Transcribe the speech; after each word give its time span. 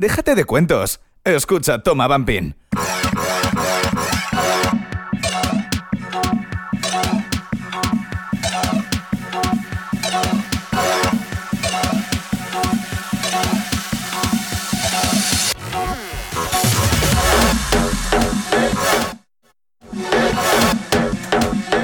Déjate 0.00 0.34
de 0.34 0.46
cuentos. 0.46 0.98
Escucha 1.24 1.82
Toma 1.82 2.08
Bumping. 2.08 2.54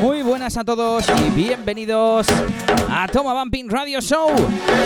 Muy 0.01 0.23
buenas 0.23 0.57
a 0.57 0.65
todos 0.65 1.05
y 1.21 1.29
bienvenidos 1.35 2.29
a 2.91 3.09
Toma 3.09 3.35
Bumping 3.35 3.69
Radio 3.69 4.01
Show. 4.01 4.31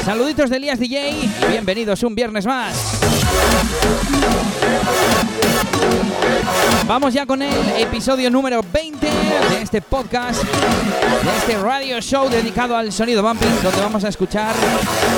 Saluditos 0.05 0.51
de 0.51 0.57
Elías 0.57 0.81
DJ 0.81 1.11
y 1.11 1.31
bienvenidos 1.49 2.03
un 2.03 2.17
viernes 2.17 2.45
más. 2.45 3.00
Vamos 6.91 7.15
ya 7.15 7.25
con 7.25 7.41
el 7.41 7.55
episodio 7.79 8.30
número 8.33 8.65
20 8.73 9.07
de 9.07 9.62
este 9.62 9.80
podcast, 9.80 10.43
de 10.43 11.38
este 11.38 11.57
radio 11.57 12.01
show 12.01 12.29
dedicado 12.29 12.77
al 12.77 12.91
sonido 12.91 13.23
bumping, 13.23 13.62
donde 13.62 13.80
vamos 13.80 14.02
a 14.02 14.09
escuchar 14.09 14.52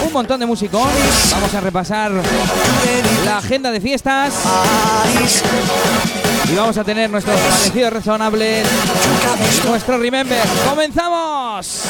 un 0.06 0.12
montón 0.12 0.38
de 0.38 0.44
musicón. 0.44 0.90
Vamos 1.30 1.54
a 1.54 1.60
repasar 1.60 2.12
la 3.24 3.38
agenda 3.38 3.70
de 3.70 3.80
fiestas. 3.80 4.34
Y 6.52 6.54
vamos 6.54 6.76
a 6.76 6.84
tener 6.84 7.08
nuestros 7.08 7.40
parecidos 7.40 7.90
razonables 7.90 8.68
nuestro 9.66 9.96
Remember. 9.96 10.44
¡Comenzamos! 10.68 11.84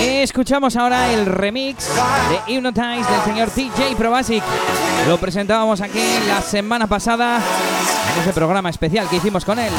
Escuchamos 0.00 0.76
ahora 0.76 1.12
el 1.12 1.26
remix 1.26 1.86
de 1.86 2.52
Hypnotize 2.52 3.10
del 3.10 3.22
señor 3.24 3.50
TJ 3.50 3.96
Probasic. 3.96 4.42
Lo 5.06 5.18
presentábamos 5.18 5.80
aquí 5.80 6.02
la 6.26 6.40
semana 6.40 6.86
pasada 6.86 7.40
ese 8.20 8.32
programa 8.32 8.70
especial 8.70 9.08
que 9.08 9.16
hicimos 9.16 9.44
con 9.44 9.58
él. 9.58 9.72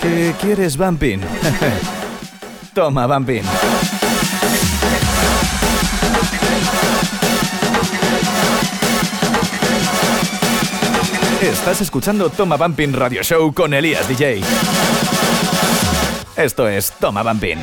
¿Qué 0.00 0.34
quieres, 0.40 0.76
Bumping? 0.76 1.20
Toma, 2.74 3.06
Bumping. 3.06 3.42
Estás 11.42 11.80
escuchando 11.80 12.30
Toma 12.30 12.56
Bumping 12.56 12.92
Radio 12.92 13.22
Show 13.22 13.52
con 13.54 13.72
Elías 13.72 14.06
DJ. 14.08 14.42
Esto 16.36 16.68
es 16.68 16.92
Toma 16.92 17.22
Bumping. 17.22 17.60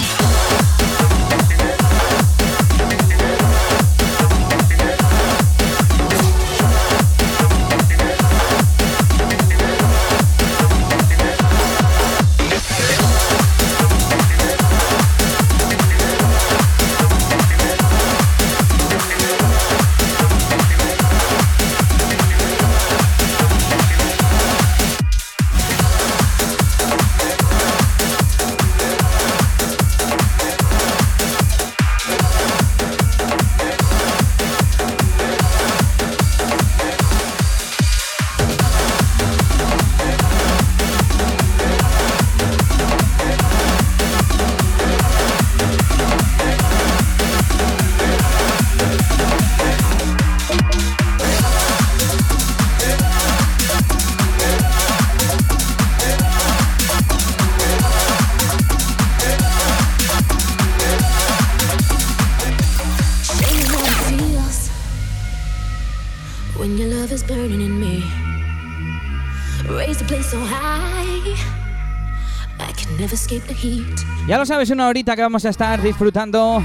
Ya 74.27 74.37
lo 74.37 74.45
sabes, 74.45 74.69
una 74.71 74.87
horita 74.89 75.15
que 75.15 75.21
vamos 75.21 75.45
a 75.45 75.49
estar 75.49 75.81
disfrutando 75.81 76.61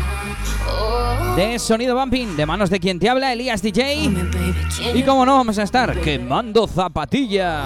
de 1.36 1.60
sonido 1.60 1.96
bumping 1.96 2.34
de 2.34 2.44
manos 2.44 2.70
de 2.70 2.80
quien 2.80 2.98
te 2.98 3.08
habla, 3.08 3.32
Elías 3.32 3.62
DJ. 3.62 4.10
Y 4.94 5.02
como 5.04 5.24
no, 5.24 5.36
vamos 5.36 5.58
a 5.58 5.62
estar 5.62 5.96
quemando 6.00 6.66
zapatilla. 6.66 7.64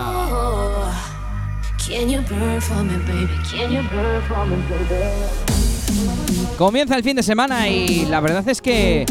Comienza 6.58 6.96
el 6.96 7.02
fin 7.02 7.16
de 7.16 7.22
semana 7.22 7.66
y 7.68 8.04
la 8.04 8.20
verdad 8.20 8.46
es 8.46 8.60
que, 8.60 9.06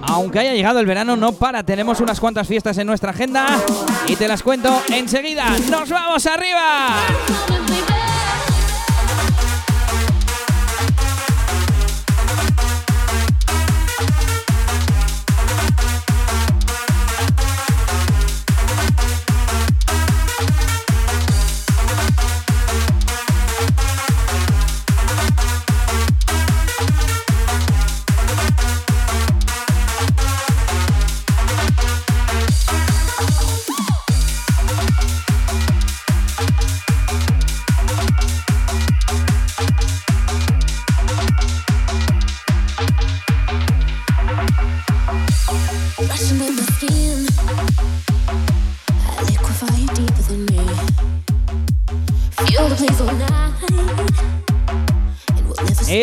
aunque 0.00 0.38
haya 0.38 0.54
llegado 0.54 0.80
el 0.80 0.86
verano, 0.86 1.16
no 1.16 1.32
para. 1.32 1.62
Tenemos 1.62 2.00
unas 2.00 2.20
cuantas 2.20 2.48
fiestas 2.48 2.78
en 2.78 2.86
nuestra 2.86 3.10
agenda 3.10 3.46
y 4.08 4.16
te 4.16 4.28
las 4.28 4.42
cuento 4.42 4.82
enseguida. 4.88 5.44
¡Nos 5.70 5.90
vamos 5.90 6.26
arriba! 6.26 6.96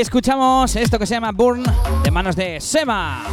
Escuchamos 0.03 0.75
esto 0.75 0.99
que 0.99 1.05
se 1.07 1.13
llama 1.13 1.31
Burn 1.31 1.63
de 2.03 2.11
manos 2.11 2.35
de 2.35 2.59
Sema. 2.59 3.23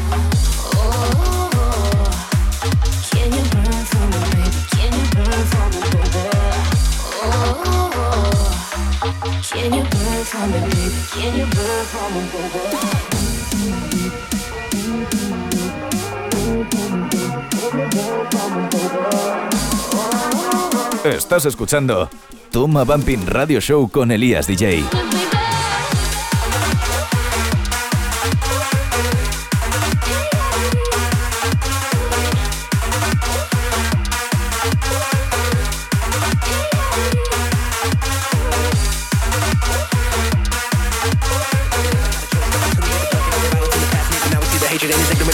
Estás 21.04 21.46
escuchando 21.46 22.08
Toma 22.52 22.84
Bumping 22.84 23.26
Radio 23.26 23.60
Show 23.60 23.90
con 23.90 24.12
Elías 24.12 24.46
DJ. 24.46 24.84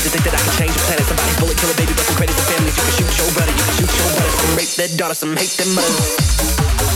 Think 0.08 0.25
that 0.25 0.35
I 0.35 0.43
can 0.43 0.53
change 0.58 0.75
the 0.75 0.82
planet. 0.87 1.05
Somebody's 1.06 1.37
bullet 1.41 1.56
killer, 1.58 1.75
baby, 1.75 1.93
busting 1.94 2.17
credits 2.17 2.38
to 2.38 2.44
families. 2.53 2.76
You 2.76 2.82
can 2.82 2.94
shoot 2.94 3.12
your 3.19 3.31
brother, 3.35 3.53
you 3.53 3.64
can 3.64 3.75
shoot 3.75 3.93
your 3.97 4.11
brother. 4.14 4.31
Some 4.31 4.56
rape 4.56 4.73
their 4.76 4.91
daughter, 4.97 5.14
some 5.14 5.37
hate 5.37 5.55
their 5.58 5.70
mother. 5.75 6.96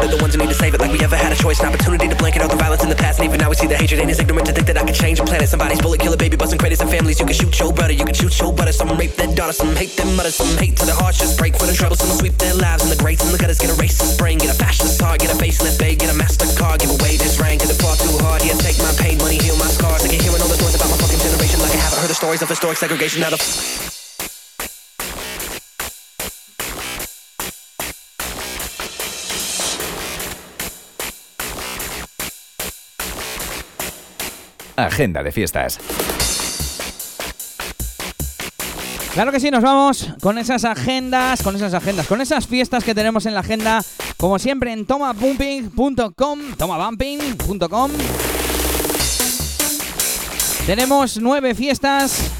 it 0.00 0.04
or 0.04 0.16
the 0.16 0.20
ones 0.22 0.34
who 0.34 0.40
need 0.40 0.48
to 0.48 0.54
save 0.54 0.74
it. 0.74 0.80
Like 0.80 0.92
we 0.92 1.00
ever 1.00 1.16
had 1.16 1.32
a 1.32 1.36
choice, 1.36 1.60
an 1.60 1.66
opportunity 1.66 2.08
to 2.08 2.16
blanket 2.16 2.42
out 2.42 2.50
the 2.50 2.56
violence 2.56 2.82
in 2.82 2.88
the 2.88 2.96
past. 2.96 3.18
And 3.18 3.26
even 3.26 3.38
now 3.40 3.48
we 3.50 3.56
see 3.56 3.66
the 3.66 3.76
hatred 3.76 4.00
ain't 4.00 4.10
as 4.10 4.18
ignorant 4.18 4.46
to 4.46 4.52
think 4.52 4.66
that 4.66 4.78
I 4.78 4.84
could 4.84 4.94
change 4.94 5.18
a 5.20 5.24
planet. 5.24 5.48
Somebody's 5.48 5.80
bullet 5.80 6.00
killer, 6.00 6.16
baby, 6.16 6.36
busting 6.36 6.58
credits 6.58 6.80
and 6.80 6.90
families. 6.90 7.18
You 7.18 7.26
can 7.26 7.34
shoot 7.34 7.58
your 7.58 7.72
brother, 7.72 7.92
you 7.92 8.04
can 8.04 8.14
shoot 8.14 8.38
your 8.38 8.52
brother. 8.52 8.72
Some 8.72 8.90
rape 8.96 9.14
their 9.16 9.32
daughter, 9.34 9.52
some 9.52 9.74
hate 9.74 9.96
their 9.96 10.06
mother, 10.16 10.30
some 10.30 10.56
hate 10.58 10.76
to 10.76 10.86
their 10.86 10.94
hearts 10.94 11.18
just 11.18 11.38
break 11.38 11.56
for 11.56 11.66
the 11.66 11.74
trouble. 11.74 11.96
Some 11.96 12.10
sweep 12.18 12.36
their 12.38 12.54
lives 12.54 12.84
in 12.84 12.90
the 12.90 12.96
grates 12.96 13.24
and 13.24 13.32
the 13.32 13.38
gutters. 13.38 13.58
Get 13.58 13.70
a 13.70 13.78
racist 13.78 14.18
brain, 14.18 14.38
get 14.38 14.50
a 14.50 14.58
fascist 14.58 15.00
heart, 15.00 15.20
get 15.20 15.32
a 15.32 15.38
facelift 15.38 15.78
bay, 15.78 15.94
get 15.94 16.10
a 16.10 16.16
mastercard, 16.16 16.80
give 16.80 16.90
away 16.90 17.16
this 17.16 17.40
rank. 17.40 17.60
Cause 17.60 17.70
it 17.70 17.80
far 17.82 17.96
too 17.96 18.12
hard. 18.24 18.44
Yeah, 18.44 18.54
take 18.58 18.78
my 18.78 18.92
pain, 18.98 19.18
money, 19.18 19.38
heal 19.38 19.56
my 19.56 19.66
scars. 19.66 20.04
I 20.04 20.08
get 20.08 20.22
hearing 20.22 20.40
all 20.42 20.48
the 20.48 20.58
stories 20.58 20.74
about 20.74 20.90
my 20.90 20.98
fucking 20.98 21.18
generation. 21.18 21.60
Like 21.60 21.74
I 21.74 21.82
haven't 21.82 22.00
heard 22.00 22.10
the 22.10 22.18
stories 22.18 22.42
of 22.42 22.48
historic 22.48 22.78
segregation. 22.78 23.20
Now 23.20 23.30
the 23.30 23.40
Agenda 34.78 35.24
de 35.24 35.32
fiestas. 35.32 35.80
Claro 39.12 39.32
que 39.32 39.40
sí, 39.40 39.50
nos 39.50 39.64
vamos 39.64 40.08
con 40.22 40.38
esas 40.38 40.64
agendas, 40.64 41.42
con 41.42 41.56
esas 41.56 41.74
agendas, 41.74 42.06
con 42.06 42.20
esas 42.20 42.46
fiestas 42.46 42.84
que 42.84 42.94
tenemos 42.94 43.26
en 43.26 43.34
la 43.34 43.40
agenda, 43.40 43.82
como 44.16 44.38
siempre 44.38 44.72
en 44.72 44.86
tomabumping.com, 44.86 46.54
tomabumping.com. 46.56 47.90
Tenemos 50.64 51.16
nueve 51.18 51.56
fiestas 51.56 52.30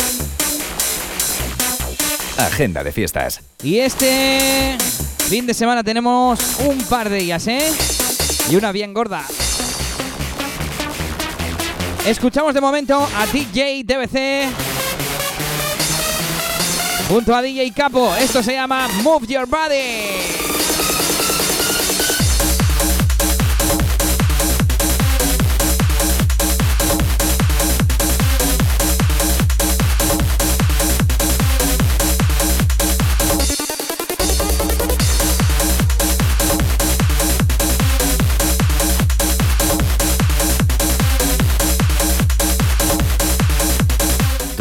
Agenda 2.36 2.84
de 2.84 2.92
fiestas. 2.92 3.40
y 3.64 3.78
este 3.80 4.76
fin 5.28 5.44
de 5.44 5.54
semana 5.54 5.82
tenemos 5.82 6.38
un 6.60 6.78
par 6.84 7.08
de 7.08 7.18
ellas, 7.18 7.48
¿eh? 7.48 7.72
Y 8.48 8.54
una 8.54 8.70
bien 8.70 8.94
gorda. 8.94 9.24
Escuchamos 12.06 12.54
de 12.54 12.60
momento 12.60 13.06
a 13.16 13.26
DJ 13.26 13.84
DBC 13.84 14.48
junto 17.08 17.34
a 17.34 17.42
DJ 17.42 17.72
Capo. 17.72 18.14
Esto 18.16 18.42
se 18.42 18.52
llama 18.52 18.88
Move 19.02 19.26
Your 19.26 19.46
Body. 19.46 20.47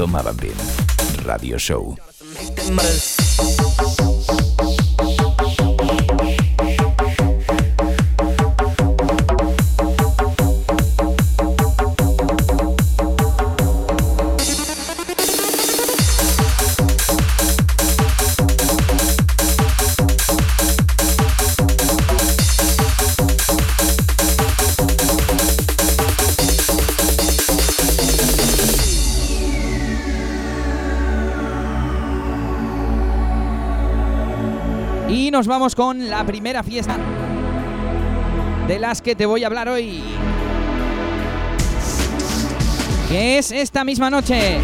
Toma 0.07 0.23
Bumping 0.23 0.55
Radio 1.25 1.57
Show. 1.57 1.97
Nos 35.37 35.45
vamos 35.45 35.75
con 35.75 36.09
la 36.09 36.25
primera 36.25 36.63
fiesta 36.63 36.97
de 38.67 38.79
las 38.79 39.03
que 39.03 39.15
te 39.15 39.27
voy 39.27 39.43
a 39.43 39.47
hablar 39.47 39.69
hoy. 39.69 40.01
Que 43.07 43.37
es 43.37 43.51
esta 43.51 43.83
misma 43.83 44.09
noche. 44.09 44.57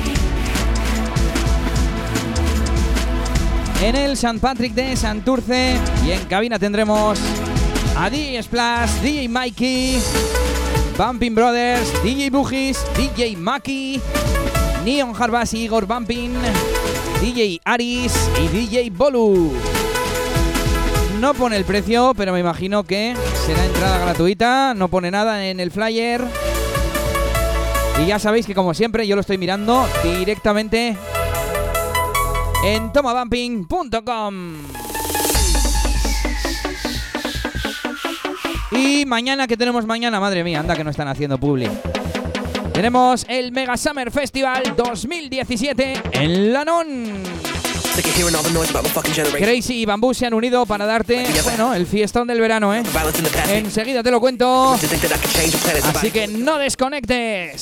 En 3.84 3.96
el 3.96 4.14
St. 4.14 4.40
Patrick 4.40 4.74
de 4.74 4.96
Santurce. 4.98 5.78
Y 6.08 6.12
en 6.12 6.26
cabina 6.26 6.58
tendremos 6.58 7.20
a 7.96 8.10
DJ 8.10 8.42
Splash, 8.42 8.90
DJ 9.04 9.30
Mikey, 9.30 10.00
Bumping 10.98 11.36
Brothers, 11.36 11.94
DJ 12.04 12.32
Bugis, 12.32 12.80
DJ 12.98 13.38
Maki, 13.38 14.02
Neon 14.84 15.14
Harbas 15.16 15.54
y 15.54 15.66
Igor 15.66 15.86
Bumping, 15.86 16.34
DJ 17.22 17.62
Aris 17.64 18.12
y 18.44 18.48
DJ 18.48 18.90
Bolu. 18.90 19.52
No 21.24 21.34
pone 21.34 21.56
el 21.56 21.64
precio, 21.64 22.12
pero 22.18 22.34
me 22.34 22.42
imagino 22.42 22.84
que 22.84 23.16
será 23.46 23.64
entrada 23.64 23.98
gratuita. 23.98 24.74
No 24.74 24.90
pone 24.90 25.10
nada 25.10 25.48
en 25.48 25.62
el 25.62 25.72
flyer. 25.72 26.22
Y 28.04 28.08
ya 28.08 28.20
sabéis 28.20 28.46
que 28.46 28.54
como 28.54 28.74
siempre 28.74 29.08
yo 29.08 29.16
lo 29.16 29.22
estoy 29.22 29.38
mirando 29.38 29.88
directamente 30.04 30.98
en 32.66 32.92
tomabumping.com. 32.92 34.54
Y 38.72 39.06
mañana, 39.06 39.48
que 39.48 39.56
tenemos 39.56 39.86
mañana? 39.86 40.20
Madre 40.20 40.44
mía, 40.44 40.60
anda 40.60 40.76
que 40.76 40.84
no 40.84 40.90
están 40.90 41.08
haciendo 41.08 41.38
publi. 41.38 41.70
Tenemos 42.74 43.26
el 43.30 43.54
Mega 43.54 43.78
Summer 43.78 44.12
Festival 44.12 44.74
2017 44.76 46.02
en 46.12 46.52
Lanón. 46.52 47.43
Crazy 49.46 49.82
y 49.82 49.86
Bamboo 49.86 50.14
se 50.14 50.26
han 50.26 50.34
unido 50.34 50.66
para 50.66 50.86
darte, 50.86 51.26
bueno, 51.44 51.74
el 51.74 51.86
fiestón 51.86 52.28
del 52.28 52.40
verano, 52.40 52.74
¿eh? 52.74 52.84
Enseguida 53.58 54.02
te 54.04 54.12
lo 54.12 54.20
cuento. 54.20 54.74
Así 56.00 56.12
que 56.12 56.28
no 56.28 56.58
desconectes. 56.58 57.62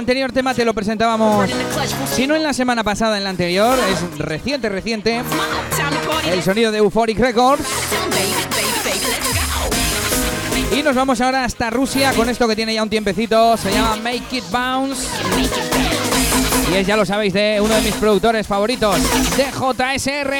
anterior 0.00 0.32
tema 0.32 0.54
te 0.54 0.64
lo 0.64 0.72
presentábamos, 0.74 1.48
si 2.14 2.26
no 2.26 2.34
en 2.34 2.42
la 2.42 2.54
semana 2.54 2.82
pasada, 2.82 3.18
en 3.18 3.24
la 3.24 3.30
anterior, 3.30 3.78
es 3.78 4.18
reciente, 4.18 4.68
reciente. 4.68 5.22
El 6.26 6.42
sonido 6.42 6.72
de 6.72 6.78
Euphoric 6.78 7.18
Records. 7.18 7.62
Y 10.72 10.82
nos 10.82 10.94
vamos 10.94 11.20
ahora 11.20 11.44
hasta 11.44 11.68
Rusia 11.68 12.12
con 12.14 12.30
esto 12.30 12.48
que 12.48 12.56
tiene 12.56 12.72
ya 12.74 12.82
un 12.82 12.88
tiempecito. 12.88 13.56
Se 13.56 13.70
llama 13.70 13.96
Make 13.96 14.38
It 14.38 14.44
Bounce. 14.50 15.06
Make 15.30 15.44
it 15.44 15.50
bounce. 15.70 16.72
Y 16.72 16.76
es, 16.76 16.86
ya 16.86 16.96
lo 16.96 17.04
sabéis, 17.04 17.34
de 17.34 17.60
uno 17.60 17.74
de 17.74 17.82
mis 17.82 17.94
productores 17.94 18.46
favoritos, 18.46 18.96
DJSR. 19.36 20.34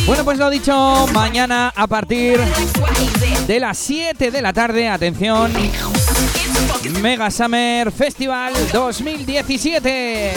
Bueno, 0.05 0.25
pues 0.25 0.37
lo 0.37 0.49
dicho, 0.49 1.07
mañana 1.13 1.71
a 1.75 1.87
partir 1.87 2.37
de 3.47 3.59
las 3.59 3.77
7 3.77 4.31
de 4.31 4.41
la 4.41 4.51
tarde, 4.51 4.89
atención, 4.89 5.51
Mega 7.01 7.29
Summer 7.31 7.91
Festival 7.91 8.53
2017. 8.71 10.33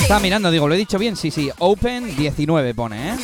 Estaba 0.00 0.20
mirando, 0.20 0.50
digo, 0.50 0.68
¿lo 0.68 0.74
he 0.74 0.78
dicho 0.78 0.98
bien? 0.98 1.16
Sí, 1.16 1.30
sí, 1.30 1.50
Open 1.58 2.16
19 2.16 2.74
pone, 2.74 3.10
¿eh? 3.10 3.16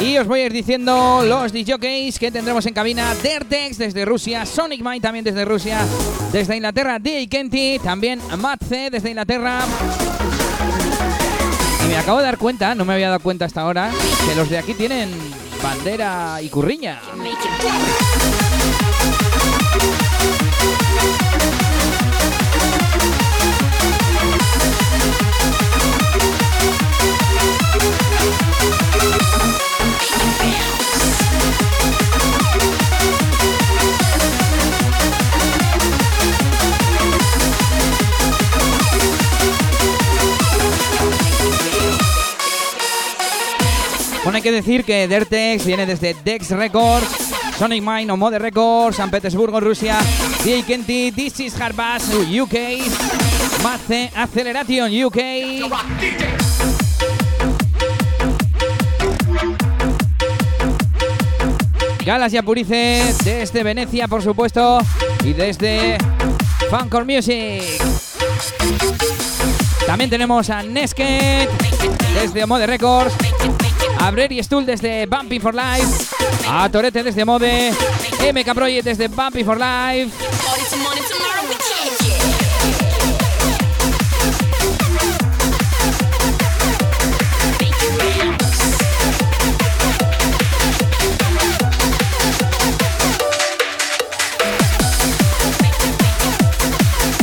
Y 0.00 0.16
os 0.16 0.26
voy 0.28 0.40
a 0.40 0.46
ir 0.46 0.52
diciendo 0.52 1.22
los 1.24 1.52
DJs 1.52 2.18
que 2.18 2.30
tendremos 2.30 2.64
en 2.66 2.74
cabina. 2.74 3.14
Dertex 3.16 3.78
desde 3.78 4.04
Rusia, 4.04 4.46
Sonic 4.46 4.80
Mind 4.80 5.02
también 5.02 5.24
desde 5.24 5.44
Rusia, 5.44 5.80
desde 6.32 6.54
Inglaterra, 6.54 6.98
DJ 6.98 7.28
Kenty, 7.28 7.78
también 7.80 8.20
Matt 8.38 8.62
C 8.64 8.90
desde 8.90 9.10
Inglaterra. 9.10 9.60
Y 11.84 11.88
me 11.88 11.96
acabo 11.96 12.18
de 12.18 12.24
dar 12.24 12.38
cuenta, 12.38 12.74
no 12.74 12.84
me 12.84 12.94
había 12.94 13.08
dado 13.08 13.20
cuenta 13.20 13.44
hasta 13.44 13.62
ahora, 13.62 13.90
que 14.26 14.34
los 14.36 14.48
de 14.48 14.58
aquí 14.58 14.74
tienen 14.74 15.10
bandera 15.62 16.40
y 16.42 16.48
curriña. 16.48 17.00
Que 44.42 44.52
decir 44.52 44.84
que 44.84 45.08
Dertex 45.08 45.64
viene 45.64 45.84
desde 45.84 46.14
Dex 46.22 46.50
Records, 46.50 47.08
Sonic 47.58 47.82
Mind 47.82 48.10
o 48.10 48.16
Mode 48.16 48.38
Records, 48.38 48.96
San 48.96 49.10
Petersburgo, 49.10 49.58
Rusia, 49.58 49.98
DJ 50.44 50.62
Kenti, 50.64 51.10
This 51.10 51.40
is 51.40 51.54
Hardbass, 51.58 52.08
UK, 52.14 52.54
Mace 53.62 54.10
Acceleration, 54.14 54.92
UK. 55.04 55.18
Galas 62.04 62.32
y 62.32 62.36
Apurice 62.36 63.02
desde 63.24 63.62
Venecia, 63.64 64.06
por 64.06 64.22
supuesto, 64.22 64.78
y 65.24 65.32
desde 65.32 65.98
Funcore 66.70 67.04
Music. 67.04 67.62
También 69.86 70.10
tenemos 70.10 70.48
a 70.50 70.62
Nesket 70.62 71.48
desde 72.14 72.46
Mode 72.46 72.66
Records, 72.66 73.14
a 74.00 74.10
Brady 74.10 74.42
Stool 74.42 74.64
desde 74.64 75.06
Bumpy 75.06 75.40
for 75.40 75.54
Life, 75.54 76.14
a 76.48 76.68
Torete 76.68 77.02
desde 77.02 77.24
Mode, 77.24 77.72
MK 78.32 78.54
Project 78.54 78.84
desde 78.84 79.08
Bumpy 79.08 79.44
for 79.44 79.58
Life. 79.58 80.12
Get. 88.20 88.48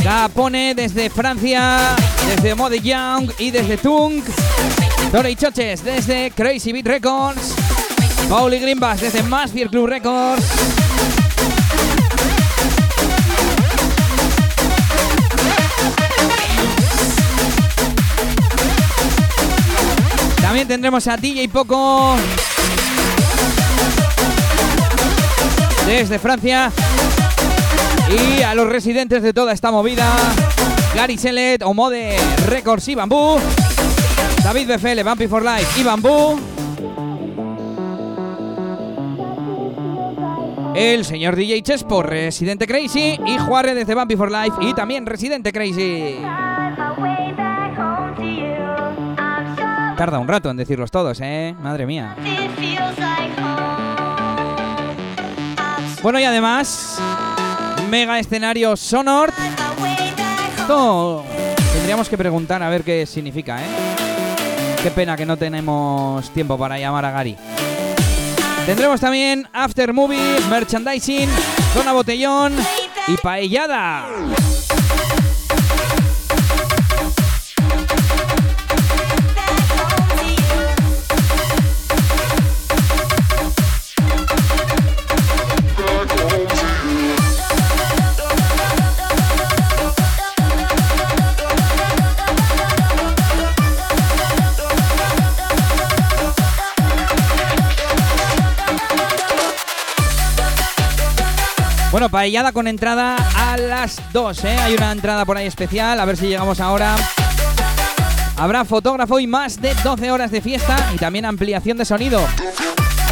Capone 0.06 0.74
desde 0.74 1.10
Francia, 1.10 1.96
desde 2.28 2.54
Mode 2.54 2.80
Young 2.80 3.28
y 3.38 3.50
desde 3.50 3.76
Tung. 3.76 4.22
Dore 5.12 5.30
y 5.30 5.36
Choches 5.36 5.84
desde 5.84 6.30
Crazy 6.30 6.72
Beat 6.72 6.86
Records. 6.86 7.54
Pauli 8.28 8.58
Grimbas 8.58 9.00
desde 9.00 9.22
Masfield 9.22 9.70
Club 9.70 9.86
Records. 9.86 10.44
También 20.40 20.68
tendremos 20.68 21.06
a 21.06 21.16
DJ 21.16 21.48
Poco 21.48 22.16
desde 25.86 26.18
Francia 26.18 26.72
y 28.08 28.42
a 28.42 28.54
los 28.54 28.68
residentes 28.68 29.22
de 29.22 29.32
toda 29.32 29.52
esta 29.52 29.70
movida, 29.70 30.04
Gary 30.94 31.16
Selet, 31.16 31.62
Omode 31.62 32.16
Records 32.48 32.88
y 32.88 32.94
Bambú, 32.94 33.38
David 34.46 34.68
BFL, 34.68 35.02
Bumpy 35.02 35.26
for 35.26 35.42
Life 35.42 35.80
y 35.80 35.82
Bambú, 35.82 36.38
el 40.76 41.04
señor 41.04 41.34
DJ 41.34 41.62
Chespo, 41.64 42.00
Residente 42.04 42.64
Crazy 42.68 43.18
y 43.26 43.38
Juarre 43.38 43.74
desde 43.74 43.96
Bumpy 43.96 44.14
for 44.14 44.30
Life 44.30 44.56
y 44.60 44.72
también 44.72 45.04
Residente 45.04 45.52
Crazy. 45.52 46.18
Tarda 49.96 50.20
un 50.20 50.28
rato 50.28 50.48
en 50.48 50.56
decirlos 50.58 50.92
todos, 50.92 51.20
¿eh? 51.20 51.56
Madre 51.60 51.84
mía. 51.84 52.14
Bueno, 56.04 56.20
y 56.20 56.24
además, 56.24 57.00
mega 57.90 58.20
escenario 58.20 58.76
Sonor. 58.76 59.32
Tendríamos 61.72 62.08
que 62.08 62.16
preguntar 62.16 62.62
a 62.62 62.68
ver 62.68 62.84
qué 62.84 63.06
significa, 63.06 63.60
¿eh? 63.60 63.95
Qué 64.86 64.92
pena 64.92 65.16
que 65.16 65.26
no 65.26 65.36
tenemos 65.36 66.30
tiempo 66.30 66.56
para 66.56 66.78
llamar 66.78 67.04
a 67.06 67.10
Gary. 67.10 67.36
Tendremos 68.66 69.00
también 69.00 69.48
After 69.52 69.92
Movie, 69.92 70.38
Merchandising, 70.48 71.28
Zona 71.74 71.92
Botellón 71.92 72.54
y 73.08 73.16
Paellada. 73.16 74.06
Paellada 102.16 102.52
con 102.52 102.66
entrada 102.66 103.14
a 103.36 103.58
las 103.58 104.00
2, 104.14 104.44
¿eh? 104.44 104.56
Hay 104.56 104.74
una 104.74 104.90
entrada 104.90 105.26
por 105.26 105.36
ahí 105.36 105.46
especial, 105.46 106.00
a 106.00 106.04
ver 106.06 106.16
si 106.16 106.26
llegamos 106.26 106.60
ahora. 106.60 106.96
Habrá 108.38 108.64
fotógrafo 108.64 109.20
y 109.20 109.26
más 109.26 109.60
de 109.60 109.74
12 109.84 110.10
horas 110.10 110.30
de 110.30 110.40
fiesta 110.40 110.92
y 110.94 110.96
también 110.96 111.26
ampliación 111.26 111.76
de 111.76 111.84
sonido. 111.84 112.26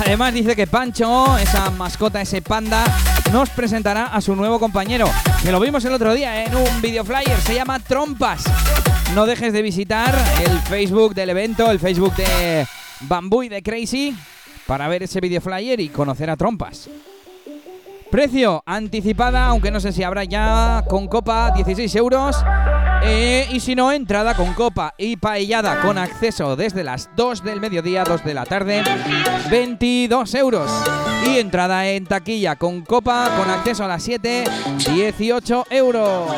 Además 0.01 0.33
dice 0.33 0.57
que 0.57 0.67
Pancho, 0.67 1.37
esa 1.37 1.69
mascota, 1.73 2.23
ese 2.23 2.41
panda, 2.41 2.83
nos 3.31 3.51
presentará 3.51 4.07
a 4.07 4.23
su 4.23 4.35
nuevo 4.35 4.59
compañero. 4.59 5.11
Que 5.43 5.53
lo 5.53 5.61
vimos 5.61 5.85
el 5.85 5.93
otro 5.93 6.15
día 6.15 6.43
en 6.43 6.57
un 6.57 6.81
video 6.81 7.05
flyer, 7.05 7.39
se 7.43 7.55
llama 7.55 7.81
Trompas. 7.81 8.45
No 9.15 9.27
dejes 9.27 9.53
de 9.53 9.61
visitar 9.61 10.15
el 10.47 10.59
Facebook 10.61 11.15
del 11.15 11.29
evento, 11.29 11.71
el 11.71 11.79
Facebook 11.79 12.17
de 12.17 12.67
Bambú 13.01 13.43
y 13.43 13.51
de 13.51 13.63
Crazy, 13.63 14.17
para 14.67 14.89
ver 14.89 15.03
ese 15.03 15.21
video 15.21 15.43
flyer 15.43 15.79
y 15.79 15.91
conocer 15.91 16.31
a 16.31 16.39
Trompas. 16.39 16.89
Precio 18.11 18.63
anticipada, 18.67 19.47
aunque 19.47 19.71
no 19.71 19.81
sé 19.81 19.93
si 19.93 20.03
habrá 20.03 20.25
ya 20.25 20.85
con 20.89 21.09
copa 21.09 21.51
16 21.51 21.95
euros. 21.97 22.37
Eh, 23.03 23.47
y 23.53 23.61
si 23.61 23.75
no, 23.75 23.93
entrada 23.93 24.35
con 24.35 24.55
copa 24.55 24.95
y 24.97 25.17
paellada 25.17 25.81
con 25.83 25.99
acceso 25.99 26.57
desde 26.57 26.85
las 26.85 27.11
2 27.17 27.45
del 27.45 27.61
mediodía, 27.61 28.05
2 28.05 28.25
de 28.25 28.35
la 28.35 28.47
tarde, 28.47 28.83
22 29.51 30.35
euros. 30.35 30.71
Y 31.27 31.39
entrada 31.39 31.87
en 31.89 32.07
taquilla 32.07 32.57
con 32.57 32.83
copa 32.83 33.31
con 33.37 33.51
acceso 33.51 33.85
a 33.85 33.89
las 33.89 34.03
7, 34.03 34.45
18 34.93 35.67
euros. 35.71 36.31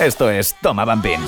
Esto 0.00 0.30
es 0.30 0.54
Toma 0.62 0.86
Bumpin. 0.86 1.20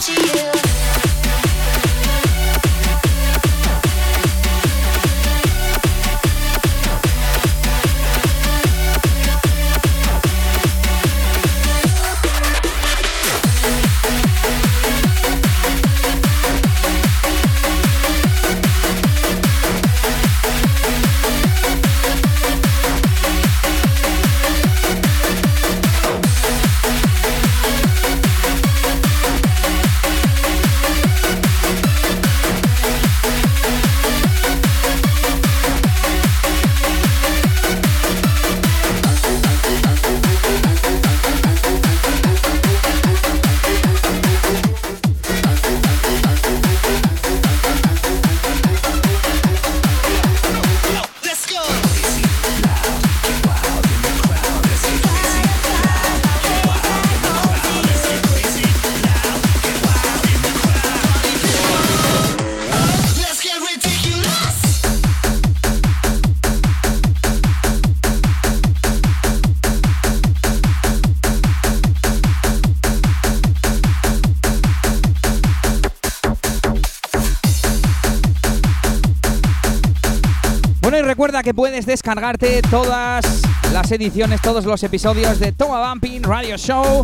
Que 81.43 81.55
puedes 81.55 81.87
descargarte 81.87 82.63
todas 82.63 83.43
las 83.73 83.91
ediciones, 83.91 84.41
todos 84.41 84.65
los 84.65 84.83
episodios 84.83 85.41
de 85.41 85.53
Toma 85.53 85.89
Bumping 85.89 86.23
Radio 86.23 86.57
Show, 86.57 87.03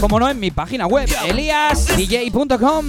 como 0.00 0.18
no 0.18 0.28
en 0.28 0.40
mi 0.40 0.50
página 0.50 0.86
web, 0.86 1.08
eliasdj.com. 1.26 2.86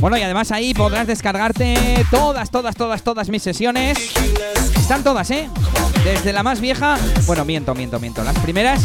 Bueno, 0.00 0.18
y 0.18 0.22
además 0.22 0.52
ahí 0.52 0.74
podrás 0.74 1.06
descargarte 1.06 2.04
todas, 2.10 2.50
todas, 2.50 2.74
todas, 2.74 3.02
todas 3.02 3.28
mis 3.28 3.42
sesiones. 3.42 3.96
Están 4.76 5.02
todas, 5.02 5.30
¿eh? 5.30 5.48
Desde 6.04 6.32
la 6.32 6.42
más 6.42 6.60
vieja, 6.60 6.98
bueno, 7.26 7.44
miento, 7.44 7.74
miento, 7.74 7.98
miento. 7.98 8.22
Las 8.22 8.38
primeras 8.40 8.82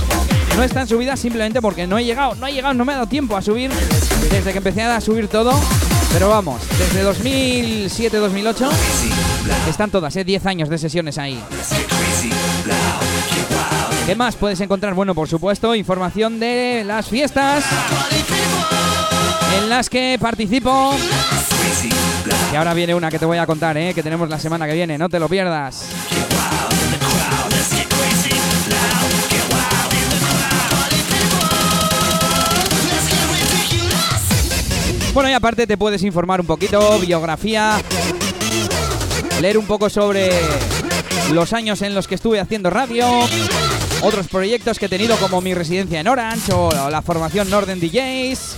no 0.60 0.66
están 0.66 0.90
subidas 0.90 1.18
simplemente 1.18 1.62
porque 1.62 1.88
no 1.88 1.98
he 1.98 2.04
llegado, 2.04 2.36
no 2.36 2.46
he 2.46 2.52
llegado, 2.52 2.74
no 2.74 2.84
me 2.84 2.92
ha 2.92 2.96
dado 2.96 3.08
tiempo 3.08 3.38
a 3.38 3.42
subir 3.42 3.72
desde 4.30 4.52
que 4.52 4.58
empecé 4.58 4.82
a 4.84 5.00
subir 5.00 5.30
todo. 5.30 5.54
Pero 6.12 6.28
vamos, 6.28 6.62
desde 6.78 7.10
2007-2008 7.10 8.70
están 9.70 9.90
todas, 9.90 10.14
¿eh? 10.18 10.26
10 10.26 10.46
años 10.48 10.68
de 10.68 10.78
sesiones 10.78 11.18
ahí. 11.18 11.42
¿Qué 14.06 14.16
más 14.16 14.36
puedes 14.36 14.60
encontrar? 14.60 14.94
Bueno, 14.96 15.16
por 15.16 15.30
supuesto, 15.30 15.74
información 15.76 16.42
de 16.42 16.84
las 16.86 17.08
fiestas 17.08 17.64
en 19.58 19.70
las 19.70 19.90
que 19.90 20.18
participo. 20.20 20.94
Y 22.52 22.56
ahora 22.58 22.74
viene 22.74 22.96
una 22.96 23.10
que 23.10 23.18
te 23.18 23.26
voy 23.26 23.38
a 23.38 23.46
contar, 23.46 23.78
¿eh? 23.78 23.94
que 23.94 24.04
tenemos 24.04 24.28
la 24.28 24.38
semana 24.38 24.68
que 24.68 24.74
viene, 24.74 24.98
no 24.98 25.08
te 25.08 25.22
lo 25.22 25.30
pierdas. 25.30 25.86
Bueno, 35.14 35.30
y 35.30 35.34
aparte 35.34 35.66
te 35.66 35.78
puedes 35.78 36.04
informar 36.04 36.40
un 36.40 36.48
poquito, 36.48 37.00
biografía, 37.00 37.82
leer 39.42 39.58
un 39.58 39.66
poco 39.66 39.90
sobre 39.90 40.30
los 41.34 41.54
años 41.54 41.82
en 41.82 41.96
los 41.96 42.08
que 42.08 42.16
estuve 42.16 42.40
haciendo 42.40 42.70
radio, 42.70 43.08
otros 44.02 44.28
proyectos 44.28 44.78
que 44.80 44.86
he 44.86 44.90
tenido 44.90 45.18
como 45.18 45.42
mi 45.42 45.54
residencia 45.54 46.00
en 46.00 46.08
Orange 46.08 46.54
o 46.54 46.90
la 46.90 47.02
formación 47.02 47.50
Norden 47.50 47.80
DJs. 47.80 48.58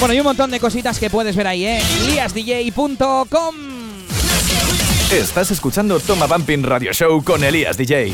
Bueno, 0.00 0.14
y 0.14 0.18
un 0.18 0.24
montón 0.24 0.50
de 0.50 0.60
cositas 0.60 0.98
que 0.98 1.10
puedes 1.10 1.36
ver 1.36 1.46
ahí, 1.46 1.64
¿eh? 1.64 1.82
liasdj.com. 2.06 3.54
Estás 5.10 5.50
escuchando 5.50 6.00
Toma 6.00 6.26
Bumping 6.26 6.62
Radio 6.62 6.92
Show 6.92 7.22
con 7.24 7.42
Elías 7.42 7.76
DJ. 7.76 8.12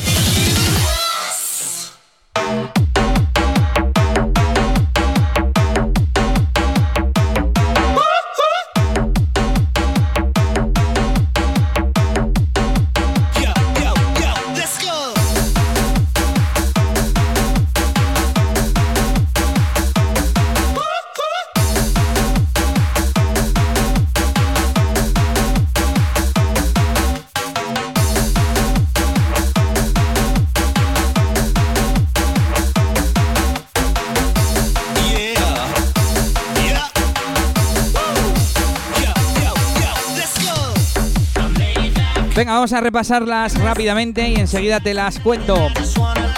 Vamos 42.55 42.73
a 42.73 42.81
repasarlas 42.81 43.59
rápidamente 43.59 44.29
y 44.29 44.37
enseguida 44.37 44.79
te 44.79 44.95
las 44.95 45.19
cuento. 45.19 45.57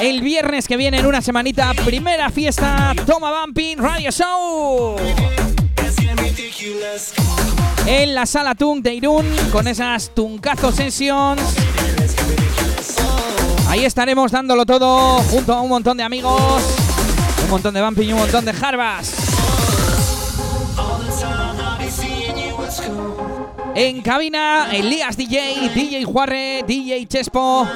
El 0.00 0.22
viernes 0.22 0.66
que 0.66 0.79
viene, 0.79 0.98
en 0.98 1.05
una 1.05 1.20
semanita, 1.20 1.72
primera 1.85 2.31
fiesta 2.31 2.94
Toma 3.05 3.42
Bumping 3.42 3.76
Radio 3.76 4.11
Show. 4.11 4.96
En 7.87 8.14
la 8.14 8.24
sala 8.24 8.55
Tunk 8.55 8.83
de 8.83 8.94
Irún, 8.94 9.26
con 9.52 9.68
esas 9.68 10.14
Tuncazo 10.14 10.72
Sessions. 10.72 11.42
Ahí 13.68 13.85
estaremos 13.85 14.33
dándolo 14.33 14.64
todo 14.64 15.18
junto 15.24 15.52
a 15.52 15.61
un 15.61 15.68
montón 15.68 15.98
de 15.98 16.02
amigos, 16.02 16.62
un 17.44 17.50
montón 17.50 17.74
de 17.74 17.83
Bumping 17.83 18.09
y 18.09 18.12
un 18.14 18.20
montón 18.20 18.44
de 18.46 18.55
Jarbas. 18.55 19.25
En 23.78 24.00
cabina, 24.00 24.68
Elías 24.72 25.18
DJ, 25.18 25.68
DJ 25.74 26.04
Juarre, 26.06 26.64
DJ 26.66 27.06
Chespo, 27.06 27.68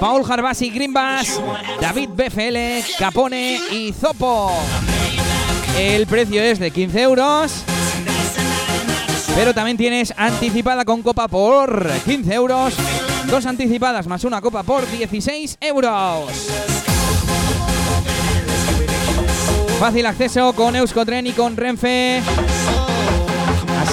Paul 0.00 0.24
Jarbasi 0.24 0.68
Grimbas, 0.70 1.40
David 1.80 2.08
BFL, 2.08 2.84
Capone 2.98 3.60
y 3.70 3.92
Zopo. 3.92 4.50
El 5.78 6.08
precio 6.08 6.42
es 6.42 6.58
de 6.58 6.72
15 6.72 7.02
euros. 7.02 7.62
Pero 9.36 9.54
también 9.54 9.76
tienes 9.76 10.12
anticipada 10.16 10.84
con 10.84 11.02
copa 11.02 11.28
por 11.28 11.88
15 12.04 12.34
euros. 12.34 12.74
Dos 13.26 13.46
anticipadas 13.46 14.08
más 14.08 14.24
una 14.24 14.40
copa 14.40 14.64
por 14.64 14.90
16 14.90 15.58
euros. 15.60 16.50
Fácil 19.78 20.04
acceso 20.06 20.52
con 20.52 20.74
Euskotren 20.74 21.28
y 21.28 21.32
con 21.32 21.56
Renfe. 21.56 22.22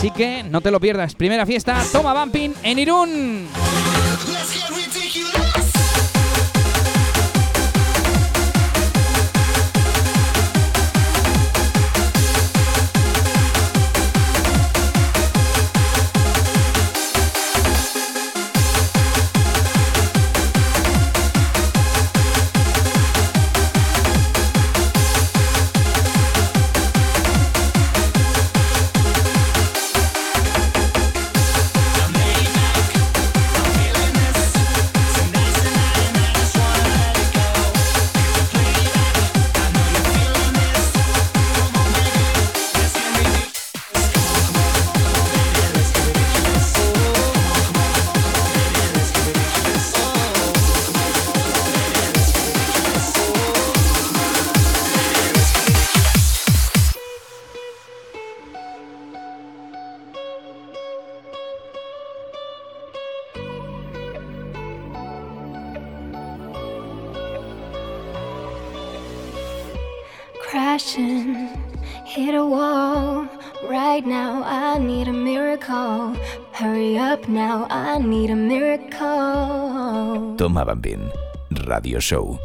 Así 0.03 0.11
que 0.11 0.43
no 0.43 0.59
te 0.59 0.69
lo 0.69 0.81
pierdas. 0.81 1.15
Primera 1.15 1.45
fiesta, 1.45 1.81
toma 1.93 2.13
Bumping 2.13 2.53
en 2.61 2.77
Irún. 2.77 3.47
Miracle. 80.65 80.75
Toma 80.75 80.75
Bambín, 80.75 81.11
Radio 81.65 81.99
Show. 81.99 82.39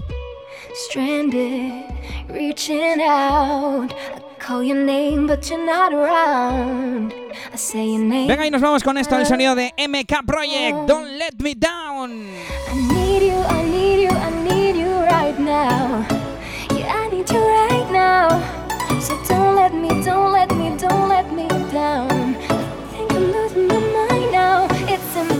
Stranded, 0.74 1.84
reaching 2.28 3.00
out. 3.02 3.92
I 3.92 4.20
call 4.38 4.62
your 4.62 4.76
name, 4.76 5.26
but 5.26 5.48
you're 5.48 5.64
not 5.64 5.92
around. 5.92 7.12
I 7.52 7.56
say 7.56 7.86
your 7.86 8.00
name. 8.00 8.28
Venga, 8.28 8.46
y 8.46 8.50
nos 8.50 8.60
vamos 8.60 8.82
con 8.82 8.96
esto, 8.98 9.16
el 9.16 9.26
sonido 9.26 9.54
de 9.54 9.72
MK 9.76 10.24
Project. 10.26 10.86
Don't 10.86 11.18
let 11.18 11.40
me 11.40 11.54
down. 11.54 12.28
I 12.68 12.74
need 12.94 13.22
you, 13.22 13.38
I 13.38 13.62
need 13.64 14.02
you, 14.02 14.10
I 14.10 14.30
need 14.44 14.76
you 14.76 14.90
right 15.04 15.38
now. 15.38 16.06
Yeah, 16.76 16.94
I 16.94 17.08
need 17.10 17.28
you 17.30 17.40
right 17.40 17.90
now. 17.90 18.40
So 19.00 19.16
don't 19.28 19.56
let 19.56 19.74
me, 19.74 19.88
don't 20.04 20.32
let 20.32 20.50
me, 20.50 20.76
don't 20.76 21.08
let 21.08 21.32
me 21.32 21.48
down. 21.72 22.36
I 22.36 22.56
think 22.92 23.12
I'm 23.12 23.32
losing 23.32 23.68
my 23.68 23.78
mind 23.78 23.88
now. 23.88 23.88
It's 23.88 23.96
in 23.96 24.07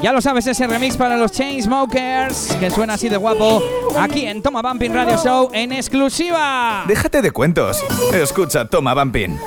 Ya 0.02 0.12
lo 0.12 0.20
sabes, 0.20 0.46
ese 0.46 0.66
remix 0.66 0.96
para 0.96 1.16
los 1.16 1.32
Chainsmokers, 1.32 2.56
que 2.60 2.70
suena 2.70 2.94
así 2.94 3.08
de 3.08 3.16
guapo, 3.16 3.62
aquí 3.98 4.26
en 4.26 4.42
Toma 4.42 4.62
Bumping 4.62 4.92
Radio 4.92 5.16
Show 5.16 5.50
en 5.52 5.72
exclusiva. 5.72 6.84
Déjate 6.86 7.20
de 7.20 7.30
cuentos. 7.30 7.82
Escucha 8.12 8.64
Toma 8.66 8.94
Bumping. 8.94 9.38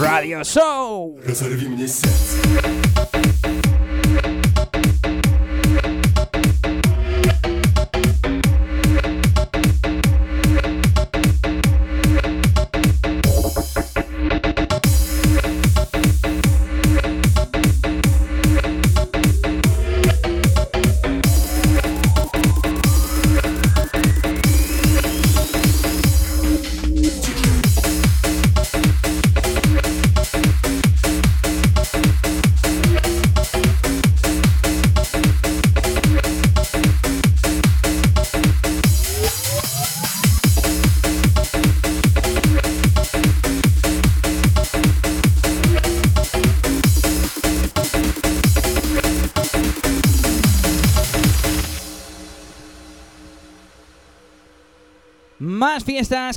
Radio 0.00 0.44
Show. 0.44 1.16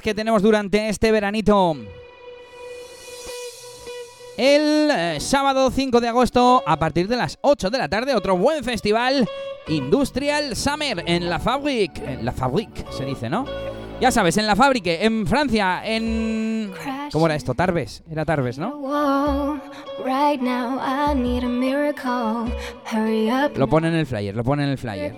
Que 0.01 0.13
tenemos 0.13 0.41
durante 0.41 0.89
este 0.89 1.12
veranito. 1.12 1.75
El 4.38 4.91
eh, 4.91 5.17
sábado 5.19 5.71
5 5.71 6.01
de 6.01 6.08
agosto, 6.10 6.62
a 6.65 6.77
partir 6.77 7.08
de 7.08 7.15
las 7.15 7.38
8 7.41 7.69
de 7.69 7.77
la 7.77 7.88
tarde, 7.88 8.13
otro 8.13 8.38
buen 8.38 8.63
festival 8.63 9.27
Industrial 9.67 10.55
Summer 10.55 11.03
en 11.08 11.29
la 11.29 11.39
Fabric. 11.39 11.97
En 12.05 12.25
la 12.25 12.31
Fabric 12.31 12.91
se 12.91 13.05
dice, 13.05 13.29
¿no? 13.29 13.45
Ya 13.99 14.12
sabes, 14.12 14.38
en 14.38 14.45
la 14.45 14.55
fábrica, 14.58 14.91
en 14.91 15.25
Francia, 15.25 15.81
en... 15.84 16.71
¿Cómo 17.12 17.25
era 17.27 17.36
esto? 17.36 17.53
Tarbes. 17.53 18.03
Era 18.12 18.25
Tarbes, 18.25 18.58
¿no? 18.58 18.81
Lo 23.55 23.67
pone 23.67 23.88
en 23.88 23.93
el 23.95 24.05
flyer, 24.05 24.36
lo 24.36 24.43
pone 24.43 24.63
en 24.65 24.69
el 24.69 24.77
flyer. 24.77 25.15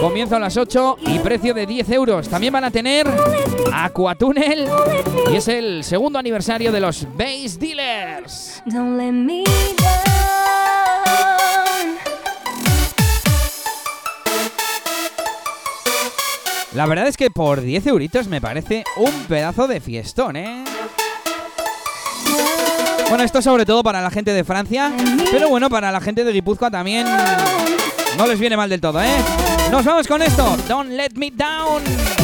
Comienzo 0.00 0.36
a 0.36 0.38
las 0.38 0.56
8 0.56 0.96
y 1.00 1.18
precio 1.18 1.54
de 1.54 1.66
10 1.66 1.90
euros. 1.90 2.28
También 2.28 2.52
van 2.52 2.64
a 2.64 2.70
tener 2.70 3.06
Aquatunnel 3.72 4.68
y 5.30 5.36
es 5.36 5.48
el 5.48 5.84
segundo 5.84 6.18
aniversario 6.18 6.72
de 6.72 6.80
los 6.80 7.06
Base 7.16 7.58
Dealers. 7.58 8.62
La 16.74 16.86
verdad 16.86 17.06
es 17.06 17.16
que 17.16 17.30
por 17.30 17.60
10 17.60 17.86
euritos 17.86 18.26
me 18.26 18.40
parece 18.40 18.82
un 18.96 19.12
pedazo 19.28 19.68
de 19.68 19.80
fiestón, 19.80 20.34
¿eh? 20.34 20.64
Bueno, 23.08 23.22
esto 23.22 23.40
sobre 23.40 23.64
todo 23.64 23.84
para 23.84 24.02
la 24.02 24.10
gente 24.10 24.32
de 24.32 24.42
Francia, 24.42 24.92
pero 25.30 25.48
bueno, 25.48 25.70
para 25.70 25.92
la 25.92 26.00
gente 26.00 26.24
de 26.24 26.32
Guipúzcoa 26.32 26.72
también 26.72 27.06
no 28.18 28.26
les 28.26 28.40
viene 28.40 28.56
mal 28.56 28.68
del 28.68 28.80
todo, 28.80 29.00
¿eh? 29.00 29.16
Nos 29.70 29.84
vamos 29.84 30.08
con 30.08 30.20
esto, 30.20 30.56
Don't 30.68 30.90
Let 30.90 31.10
Me 31.14 31.30
Down. 31.30 32.23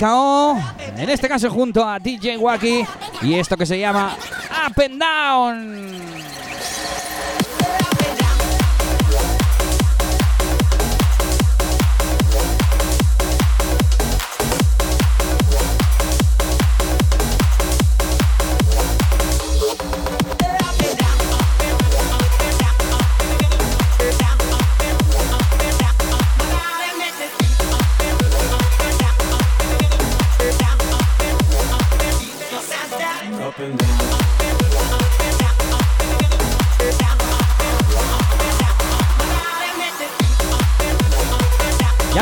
En 0.00 1.10
este 1.10 1.28
caso 1.28 1.50
junto 1.50 1.86
a 1.86 1.98
DJ 1.98 2.38
Wacky 2.38 2.84
y 3.22 3.34
esto 3.34 3.56
que 3.56 3.66
se 3.66 3.78
llama 3.78 4.16
Up 4.66 4.80
and 4.80 5.00
Down. 5.00 6.07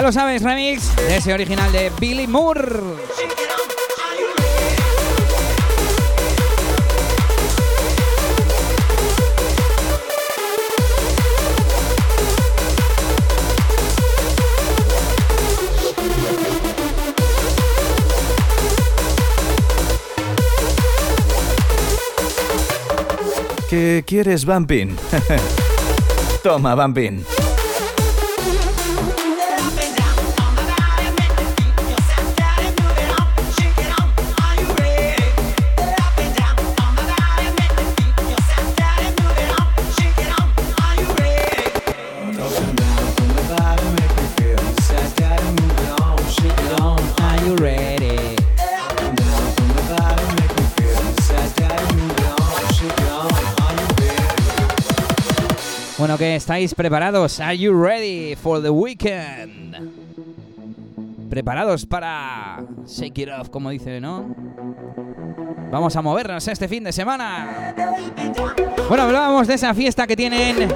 Lo 0.06 0.12
sabes, 0.12 0.40
remix 0.40 0.94
de 0.94 1.16
ese 1.16 1.34
original 1.34 1.72
de 1.72 1.90
Billy 1.98 2.28
Moore. 2.28 2.62
¿Qué 23.68 24.04
quieres, 24.06 24.44
Bumping? 24.44 24.96
Toma, 26.44 26.76
Bumping. 26.76 27.24
Estáis 56.34 56.74
preparados? 56.74 57.38
Are 57.38 57.56
you 57.56 57.72
ready 57.72 58.34
for 58.34 58.60
the 58.60 58.70
weekend? 58.70 59.76
¿Preparados 61.30 61.86
para 61.86 62.64
shake 62.86 63.18
it 63.18 63.28
off, 63.28 63.50
como 63.50 63.70
dice, 63.70 64.00
no? 64.00 64.34
Vamos 65.70 65.94
a 65.94 66.02
movernos 66.02 66.48
este 66.48 66.66
fin 66.66 66.82
de 66.84 66.92
semana. 66.92 67.74
Bueno, 68.88 69.04
hablábamos 69.04 69.46
de 69.46 69.54
esa 69.54 69.74
fiesta 69.74 70.06
que 70.06 70.16
tienen 70.16 70.68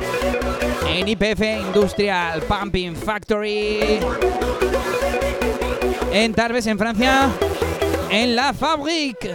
en 0.88 1.08
IPF 1.08 1.40
Industrial 1.66 2.42
Pumping 2.42 2.94
Factory 2.94 4.00
en 6.12 6.34
Tarbes, 6.34 6.66
en 6.66 6.78
Francia, 6.78 7.30
en 8.10 8.36
la 8.36 8.52
Fabrique. 8.52 9.34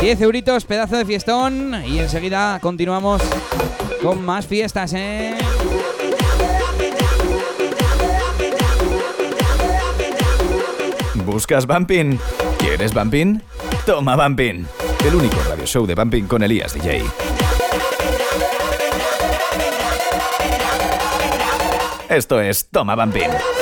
10 0.00 0.20
euritos, 0.20 0.64
pedazo 0.64 0.96
de 0.96 1.04
fiestón. 1.04 1.82
Y 1.84 1.98
enseguida 1.98 2.58
continuamos 2.60 3.20
con 4.02 4.24
más 4.24 4.46
fiestas, 4.46 4.92
¿eh? 4.94 5.36
¿Buscas 11.14 11.66
Bumping? 11.66 12.18
¿Quieres 12.58 12.94
Bumping? 12.94 13.42
Toma 13.84 14.16
Bumping. 14.16 14.66
El 15.04 15.14
único 15.14 15.36
radio 15.48 15.66
show 15.66 15.86
de 15.86 15.94
Bumping 15.94 16.26
con 16.26 16.42
Elías 16.42 16.74
DJ. 16.74 17.04
Esto 22.08 22.40
es 22.40 22.70
Toma 22.70 22.94
Bumping. 22.94 23.57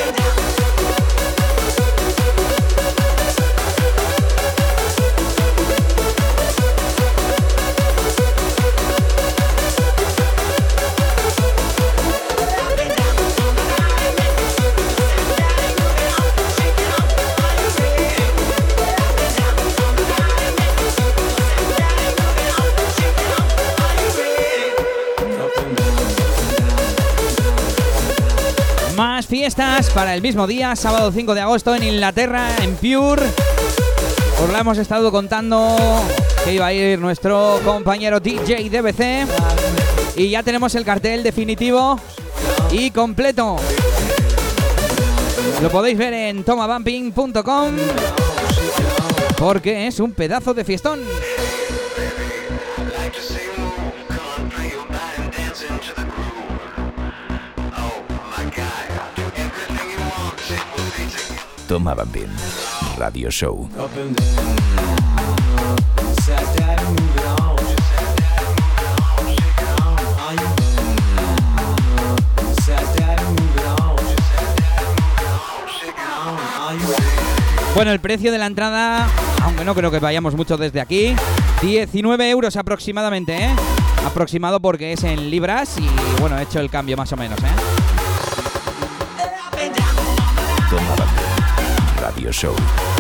Para 29.57 30.15
el 30.15 30.21
mismo 30.21 30.47
día, 30.47 30.77
sábado 30.77 31.11
5 31.11 31.35
de 31.35 31.41
agosto 31.41 31.75
en 31.75 31.83
Inglaterra, 31.83 32.47
en 32.61 32.77
Pure. 32.77 33.23
Os 34.45 34.53
la 34.53 34.59
hemos 34.61 34.77
estado 34.77 35.11
contando 35.11 35.75
que 36.45 36.53
iba 36.53 36.67
a 36.67 36.73
ir 36.75 36.99
nuestro 36.99 37.59
compañero 37.65 38.21
DJ 38.21 38.69
DBC. 38.69 39.27
Y 40.17 40.29
ya 40.29 40.43
tenemos 40.43 40.75
el 40.75 40.85
cartel 40.85 41.23
definitivo 41.23 41.99
y 42.71 42.91
completo. 42.91 43.57
Lo 45.63 45.71
podéis 45.71 45.97
ver 45.97 46.13
en 46.13 46.45
tomabumping.com 46.45 47.77
porque 49.39 49.87
es 49.87 50.01
un 50.01 50.13
pedazo 50.13 50.53
de 50.53 50.65
fiestón. 50.65 51.01
Toma 61.69 61.95
Bumping. 61.95 62.29
Radio 62.97 63.31
Show. 63.31 63.69
Bueno, 77.75 77.93
el 77.93 78.01
precio 78.01 78.33
de 78.33 78.39
la 78.39 78.47
entrada, 78.47 79.07
aunque 79.43 79.65
no 79.65 79.75
creo 79.75 79.91
que 79.91 79.99
vayamos 79.99 80.35
mucho 80.35 80.57
desde 80.57 80.81
aquí, 80.81 81.15
19 81.63 82.31
euros 82.31 82.57
aproximadamente, 82.57 83.37
¿eh? 83.37 83.51
Aproximado 84.07 84.61
porque 84.61 84.93
es 84.93 85.05
en 85.05 85.31
libras 85.31 85.77
y 85.79 86.21
bueno, 86.21 86.39
he 86.39 86.43
hecho 86.43 86.61
el 86.61 86.71
cambio 86.71 86.97
más 86.97 87.13
o 87.13 87.17
menos, 87.17 87.39
¿eh? 87.41 87.76
Radio 92.27 92.33
Show. 92.33 92.96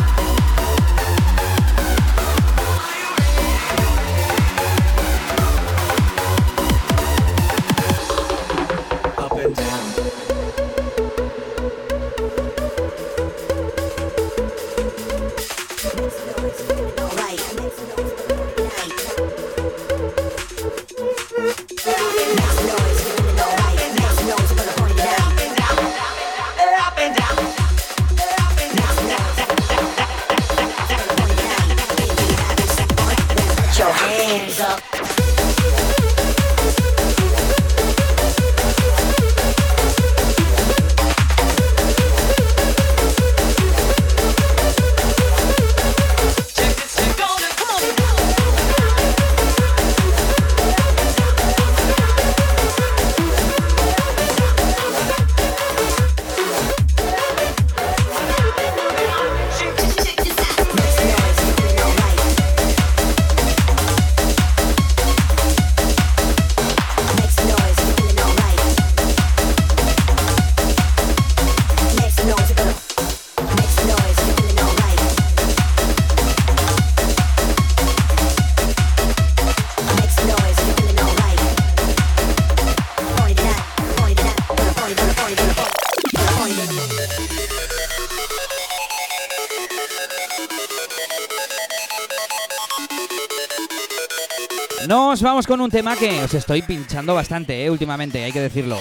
Con 95.44 95.60
un 95.60 95.70
tema 95.70 95.96
que 95.96 96.22
os 96.22 96.32
estoy 96.32 96.62
pinchando 96.62 97.14
bastante, 97.14 97.64
¿eh? 97.64 97.70
últimamente, 97.70 98.24
hay 98.24 98.32
que 98.32 98.40
decirlo. 98.40 98.78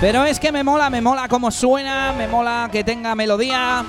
Pero 0.00 0.24
es 0.24 0.38
que 0.38 0.52
me 0.52 0.62
mola, 0.62 0.90
me 0.90 1.00
mola 1.00 1.28
cómo 1.28 1.50
suena, 1.50 2.12
me 2.12 2.28
mola 2.28 2.68
que 2.70 2.84
tenga 2.84 3.14
melodía. 3.14 3.84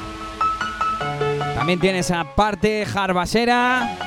También 1.56 1.80
tiene 1.80 2.00
esa 2.00 2.24
parte 2.36 2.86
jarbasera. 2.86 3.98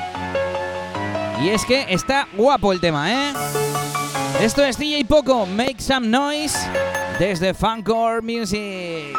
Y 1.43 1.49
es 1.49 1.63
que 1.65 1.85
está 1.89 2.27
guapo 2.33 2.73
el 2.73 2.79
tema, 2.79 3.11
¿eh? 3.11 3.33
Esto 4.41 4.63
es 4.63 4.77
DJ 4.77 5.05
Poco, 5.05 5.45
Make 5.45 5.79
Some 5.79 6.07
Noise, 6.07 6.57
desde 7.19 7.53
Funcore 7.53 8.21
Music. 8.21 9.15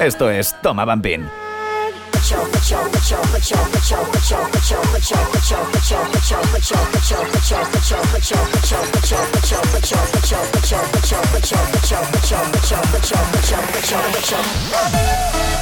Esto 0.00 0.30
es 0.30 0.54
Toma 0.62 0.86
Chop, 11.92 12.50
chop, 12.62 12.86
chop, 13.02 13.32
chop, 13.42 13.68
chop, 13.82 14.22
chop. 14.22 15.61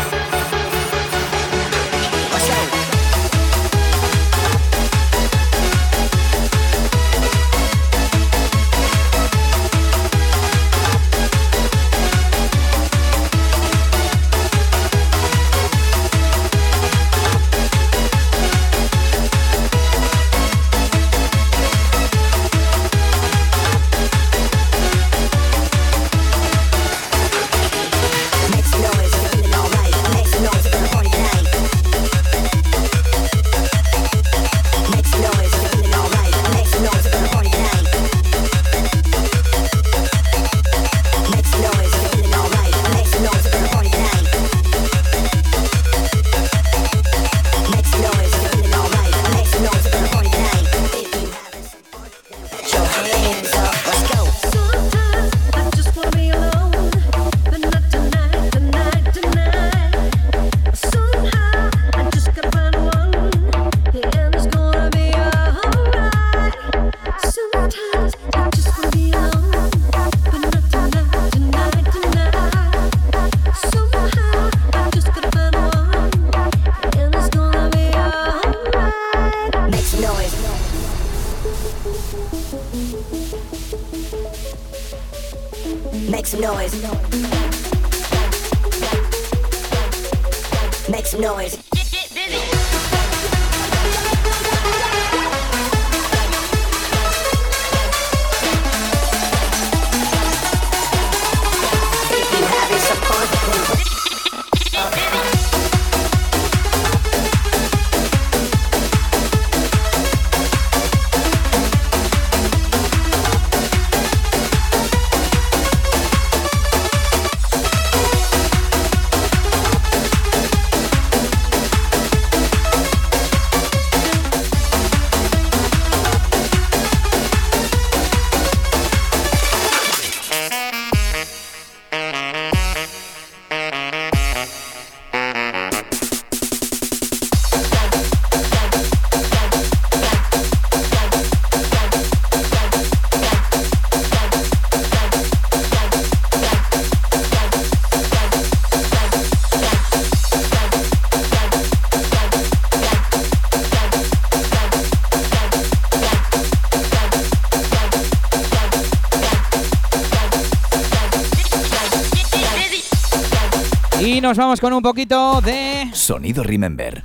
Nos 164.31 164.37
vamos 164.37 164.61
con 164.61 164.71
un 164.71 164.81
poquito 164.81 165.41
de... 165.41 165.89
Sonido 165.91 166.41
Remember. 166.41 167.03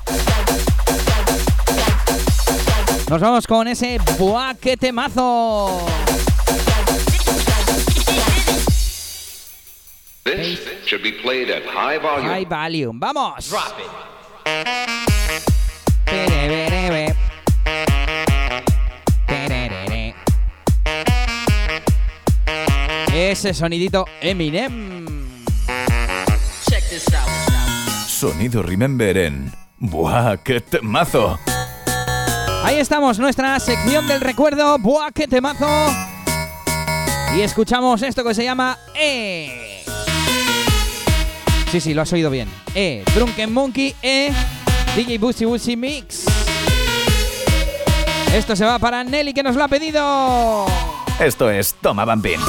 Nos 3.10 3.20
vamos 3.20 3.48
con 3.48 3.66
ese 3.66 3.98
buaquetemazo. 4.16 5.84
This 10.22 10.60
should 10.86 11.02
be 11.02 11.10
played 11.20 11.50
at 11.50 11.64
high 11.64 11.98
volume. 11.98 12.28
High 12.28 12.44
volume. 12.44 13.00
Vamos. 13.00 13.50
Drop 13.50 13.76
it. 13.80 13.90
Ese 23.12 23.52
sonidito 23.52 24.04
Eminem. 24.20 24.95
Sonido 28.16 28.62
Remember 28.62 29.14
en... 29.18 29.52
¡Buah, 29.78 30.38
qué 30.38 30.62
temazo! 30.62 31.38
Ahí 32.64 32.78
estamos, 32.78 33.18
nuestra 33.18 33.60
sección 33.60 34.08
del 34.08 34.22
recuerdo. 34.22 34.78
¡Buah, 34.78 35.10
qué 35.12 35.28
temazo! 35.28 35.68
Y 37.36 37.42
escuchamos 37.42 38.00
esto 38.00 38.24
que 38.24 38.34
se 38.34 38.42
llama 38.42 38.78
E. 38.94 39.84
Sí, 41.70 41.78
sí, 41.78 41.92
lo 41.92 42.00
has 42.00 42.12
oído 42.14 42.30
bien. 42.30 42.48
E. 42.74 43.04
Drunken 43.14 43.52
Monkey 43.52 43.94
E. 44.00 44.32
DJ 44.96 45.18
Bushy 45.18 45.44
Bushy 45.44 45.76
Mix. 45.76 46.24
Esto 48.32 48.56
se 48.56 48.64
va 48.64 48.78
para 48.78 49.04
Nelly 49.04 49.34
que 49.34 49.42
nos 49.42 49.56
lo 49.56 49.64
ha 49.64 49.68
pedido. 49.68 50.64
Esto 51.20 51.50
es 51.50 51.74
Toma 51.82 52.06
Bambín. 52.06 52.40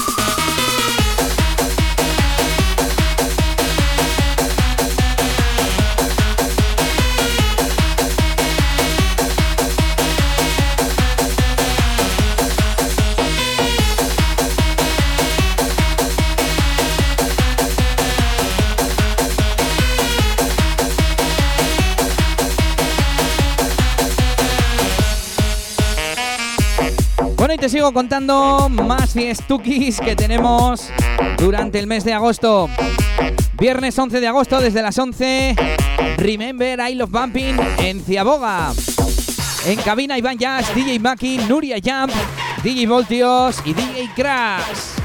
Bueno, 27.38 27.54
y 27.54 27.58
te 27.58 27.70
sigo 27.70 27.94
contando 27.94 28.68
más 28.68 29.14
fiestukis 29.14 30.00
que 30.00 30.16
tenemos 30.16 30.90
durante 31.38 31.78
el 31.78 31.86
mes 31.86 32.04
de 32.04 32.12
agosto. 32.12 32.68
Viernes 33.60 33.98
11 33.98 34.20
de 34.20 34.28
agosto 34.28 34.60
desde 34.60 34.82
las 34.82 34.98
11. 34.98 35.56
Remember 36.18 36.80
I 36.80 36.96
Love 36.96 37.12
Bumping 37.12 37.56
en 37.78 38.04
Ciaboga. 38.04 38.74
En 39.68 39.80
cabina 39.82 40.18
Iván 40.18 40.40
Jazz, 40.40 40.74
DJ 40.74 40.98
Maki, 41.00 41.38
Nuria 41.48 41.78
Jump, 41.78 42.12
DJ 42.64 42.88
Voltios 42.88 43.62
y 43.66 43.74
DJ 43.74 44.10
Crash. 44.16 44.98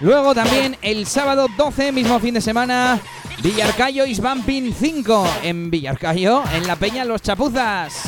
Luego 0.00 0.34
también 0.34 0.76
el 0.82 1.06
sábado 1.06 1.46
12, 1.56 1.92
mismo 1.92 2.20
fin 2.20 2.34
de 2.34 2.42
semana, 2.42 3.00
Villarcayo 3.42 4.04
is 4.04 4.20
Bumping 4.20 4.74
5 4.74 5.28
en 5.44 5.70
Villarcayo, 5.70 6.42
en 6.52 6.66
la 6.66 6.76
Peña 6.76 7.06
Los 7.06 7.22
Chapuzas. 7.22 8.02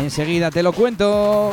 Enseguida 0.00 0.50
te 0.50 0.62
lo 0.62 0.72
cuento. 0.72 1.50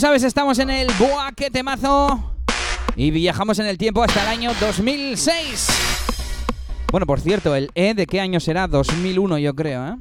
Sabes, 0.00 0.22
estamos 0.22 0.58
en 0.58 0.70
el 0.70 0.90
Boaque 0.98 1.50
Temazo 1.50 2.32
y 2.96 3.10
viajamos 3.10 3.58
en 3.58 3.66
el 3.66 3.76
tiempo 3.76 4.02
hasta 4.02 4.22
el 4.22 4.28
año 4.28 4.52
2006. 4.58 5.68
Bueno, 6.90 7.04
por 7.04 7.20
cierto, 7.20 7.54
el 7.54 7.70
E 7.74 7.92
de 7.92 8.06
qué 8.06 8.18
año 8.18 8.40
será? 8.40 8.66
2001 8.66 9.36
yo 9.38 9.54
creo, 9.54 9.86
¿eh? 9.88 9.96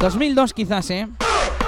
2002 0.00 0.54
quizás, 0.54 0.88
¿eh? 0.90 1.06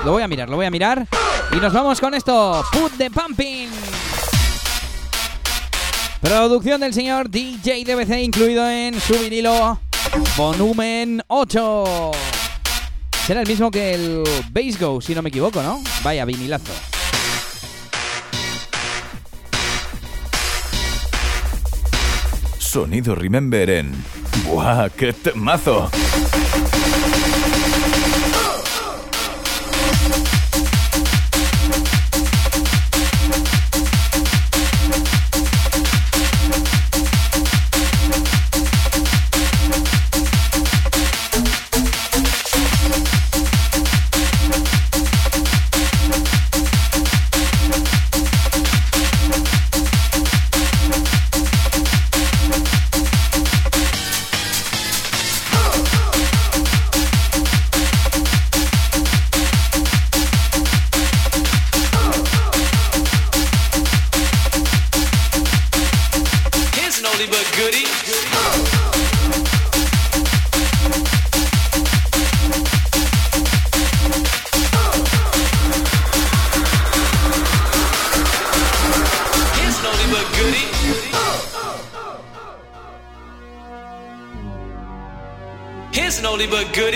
Lo 0.07 0.13
voy 0.13 0.23
a 0.23 0.29
mirar, 0.29 0.49
lo 0.49 0.57
voy 0.57 0.65
a 0.65 0.71
mirar. 0.71 1.07
Y 1.53 1.57
nos 1.57 1.75
vamos 1.75 2.01
con 2.01 2.15
esto. 2.15 2.65
Put 2.73 2.93
the 2.97 3.11
pumping. 3.11 3.69
Producción 6.23 6.81
del 6.81 6.95
señor 6.95 7.29
DJ 7.29 7.85
DBC 7.85 8.23
incluido 8.23 8.67
en 8.71 8.99
su 8.99 9.19
vinilo 9.19 9.79
volumen 10.35 11.23
8. 11.27 12.34
Será 13.27 13.41
el 13.41 13.49
mismo 13.49 13.71
que 13.71 13.95
el 13.95 14.23
Bass 14.53 14.79
Go, 14.79 15.01
si 15.01 15.15
no 15.15 15.23
me 15.23 15.31
equivoco, 15.31 15.63
¿no? 15.63 15.83
Vaya 16.03 16.27
vinilazo. 16.27 16.73
Sonido 22.59 23.15
Remember 23.15 23.71
en... 23.71 23.95
¡Buah, 24.45 24.91
qué 24.91 25.15
temazo! 25.15 25.91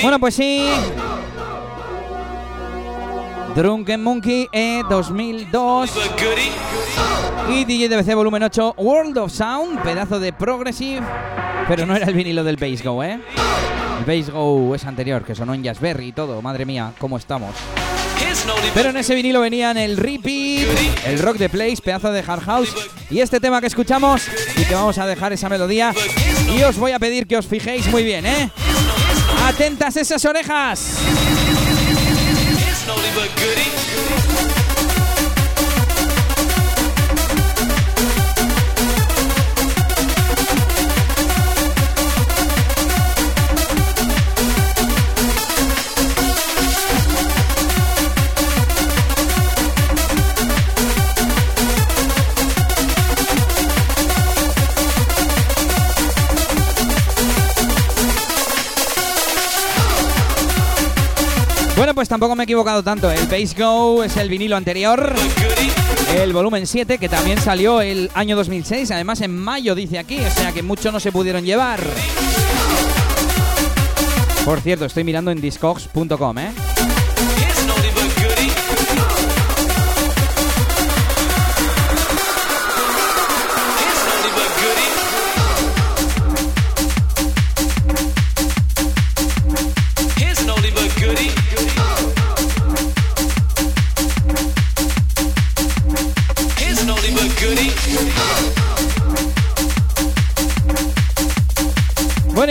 Bueno, 0.02 0.18
pues 0.18 0.34
sí. 0.34 0.68
Drunken 3.54 4.02
Monkey 4.02 4.48
E 4.52 4.82
2002 4.88 5.90
but 5.94 6.20
goodie. 6.20 6.52
y 7.60 7.64
DJ 7.64 7.88
DBC 7.88 8.14
volumen 8.14 8.42
8 8.42 8.74
World 8.78 9.18
of 9.18 9.32
Sound, 9.32 9.80
pedazo 9.82 10.20
de 10.20 10.32
progressive, 10.32 11.02
pero 11.66 11.86
no 11.86 11.96
era 11.96 12.06
el 12.06 12.14
vinilo 12.14 12.44
del 12.44 12.56
Bass 12.56 12.82
Go, 12.84 13.02
¿eh? 13.02 13.18
El 13.98 14.04
Bass 14.04 14.30
Go 14.30 14.74
es 14.74 14.84
anterior, 14.84 15.24
que 15.24 15.34
sonó 15.34 15.54
en 15.54 15.62
Jazzberry 15.64 16.08
y 16.08 16.12
todo, 16.12 16.40
madre 16.42 16.64
mía, 16.66 16.92
cómo 16.98 17.16
estamos. 17.16 17.54
Pero 18.74 18.90
en 18.90 18.96
ese 18.98 19.14
vinilo 19.14 19.40
venían 19.40 19.76
el 19.78 19.96
Repeat, 19.96 20.68
el 21.06 21.18
Rock 21.20 21.38
the 21.38 21.48
Place, 21.48 21.78
pedazo 21.82 22.12
de 22.12 22.22
Hard 22.26 22.42
House 22.42 22.74
y 23.10 23.20
este 23.20 23.40
tema 23.40 23.60
que 23.60 23.66
escuchamos 23.68 24.22
y 24.56 24.64
que 24.64 24.74
vamos 24.74 24.98
a 24.98 25.06
dejar 25.06 25.32
esa 25.32 25.48
melodía 25.48 25.92
y 26.56 26.62
os 26.62 26.76
voy 26.78 26.92
a 26.92 26.98
pedir 26.98 27.26
que 27.26 27.36
os 27.36 27.46
fijéis 27.46 27.86
muy 27.88 28.04
bien, 28.04 28.26
¿eh? 28.26 28.50
Atentas 29.48 29.96
esas 29.96 30.22
orejas. 30.26 30.98
Pues 61.98 62.08
tampoco 62.08 62.36
me 62.36 62.44
he 62.44 62.44
equivocado 62.44 62.84
tanto. 62.84 63.10
El 63.10 63.26
Bass 63.26 63.56
Go 63.58 64.04
es 64.04 64.16
el 64.18 64.28
vinilo 64.28 64.54
anterior, 64.54 65.12
el 66.14 66.32
volumen 66.32 66.64
7, 66.64 66.96
que 66.96 67.08
también 67.08 67.40
salió 67.40 67.80
el 67.80 68.08
año 68.14 68.36
2006, 68.36 68.92
además 68.92 69.20
en 69.20 69.36
mayo 69.36 69.74
dice 69.74 69.98
aquí, 69.98 70.20
o 70.20 70.30
sea 70.30 70.52
que 70.52 70.62
muchos 70.62 70.92
no 70.92 71.00
se 71.00 71.10
pudieron 71.10 71.44
llevar. 71.44 71.80
Por 74.44 74.60
cierto, 74.60 74.84
estoy 74.84 75.02
mirando 75.02 75.32
en 75.32 75.40
discogs.com, 75.40 76.38
¿eh? 76.38 76.52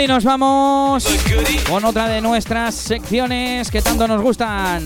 Y 0.07 0.09
nos 0.09 0.23
vamos 0.23 1.05
con 1.69 1.83
otra 1.83 2.07
de 2.07 2.21
nuestras 2.21 2.75
secciones 2.75 3.69
que 3.69 3.81
tanto 3.81 4.07
nos 4.07 4.21
gustan. 4.21 4.83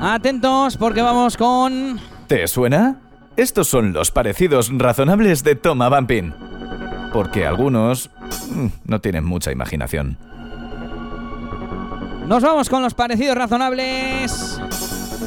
Atentos 0.00 0.76
porque 0.76 1.02
vamos 1.02 1.36
con... 1.36 2.00
¿Te 2.28 2.46
suena? 2.46 2.96
Estos 3.36 3.66
son 3.66 3.92
los 3.92 4.12
parecidos 4.12 4.70
razonables 4.72 5.42
de 5.42 5.56
Toma 5.56 5.88
Bumping. 5.88 6.32
Porque 7.12 7.44
algunos 7.44 8.10
mm, 8.50 8.66
no 8.84 9.00
tienen 9.00 9.24
mucha 9.24 9.50
imaginación. 9.50 10.16
Nos 12.28 12.42
vamos 12.42 12.68
con 12.68 12.82
los 12.82 12.94
parecidos 12.94 13.36
razonables. 13.36 14.60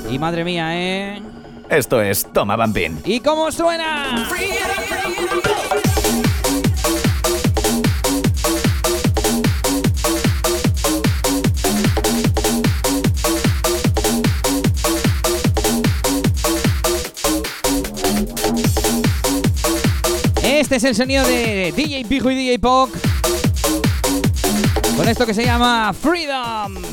Y 0.09 0.17
madre 0.17 0.45
mía, 0.45 0.79
¿eh? 0.79 1.32
Esto 1.73 1.99
es 2.03 2.31
Toma 2.31 2.55
Bumping. 2.55 3.01
¿Y 3.03 3.19
cómo 3.19 3.51
suena? 3.51 4.29
Este 20.43 20.75
es 20.75 20.83
el 20.83 20.93
sonido 20.93 21.25
de 21.25 21.73
DJ 21.75 22.05
Pijo 22.05 22.29
y 22.29 22.35
DJ 22.35 22.59
Poc. 22.59 22.91
Con 24.95 25.09
esto 25.09 25.25
que 25.25 25.33
se 25.33 25.43
llama 25.43 25.91
Freedom. 25.91 26.92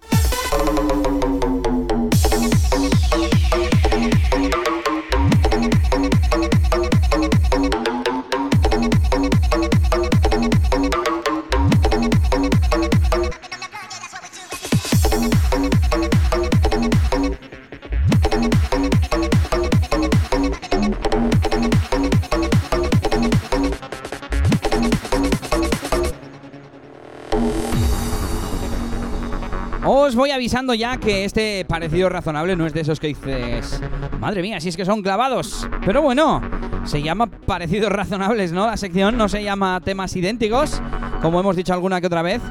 Avisando 30.51 30.73
ya 30.73 30.97
que 30.97 31.23
este 31.23 31.63
parecido 31.63 32.09
razonable 32.09 32.57
no 32.57 32.65
es 32.65 32.73
de 32.73 32.81
esos 32.81 32.99
que 32.99 33.07
dices, 33.07 33.79
madre 34.19 34.41
mía, 34.41 34.59
si 34.59 34.67
es 34.67 34.75
que 34.75 34.83
son 34.83 35.01
clavados. 35.01 35.65
Pero 35.85 36.01
bueno, 36.01 36.41
se 36.83 37.01
llama 37.01 37.27
parecidos 37.27 37.89
razonables, 37.89 38.51
¿no? 38.51 38.65
La 38.67 38.75
sección 38.75 39.15
no 39.15 39.29
se 39.29 39.45
llama 39.45 39.79
temas 39.79 40.13
idénticos, 40.13 40.81
como 41.21 41.39
hemos 41.39 41.55
dicho 41.55 41.71
alguna 41.71 42.01
que 42.01 42.07
otra 42.07 42.21
vez. 42.21 42.41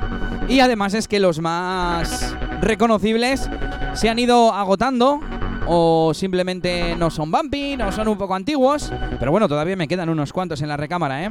Y 0.48 0.60
además 0.60 0.94
es 0.94 1.08
que 1.08 1.20
los 1.20 1.40
más 1.40 2.34
reconocibles 2.62 3.50
se 3.92 4.08
han 4.08 4.18
ido 4.18 4.54
agotando 4.54 5.20
o 5.66 6.12
simplemente 6.14 6.96
no 6.96 7.10
son 7.10 7.30
bumpy, 7.30 7.76
o 7.82 7.92
son 7.92 8.08
un 8.08 8.16
poco 8.16 8.34
antiguos. 8.34 8.90
Pero 9.18 9.30
bueno, 9.30 9.46
todavía 9.46 9.76
me 9.76 9.86
quedan 9.86 10.08
unos 10.08 10.32
cuantos 10.32 10.62
en 10.62 10.68
la 10.68 10.78
recámara, 10.78 11.22
¿eh? 11.22 11.30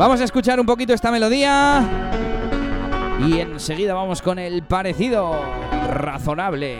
Vamos 0.00 0.20
a 0.20 0.24
escuchar 0.24 0.58
un 0.58 0.66
poquito 0.66 0.94
esta 0.94 1.12
melodía. 1.12 1.86
Y 3.26 3.40
enseguida 3.40 3.94
vamos 3.94 4.22
con 4.22 4.38
el 4.38 4.62
parecido 4.62 5.40
razonable. 5.88 6.78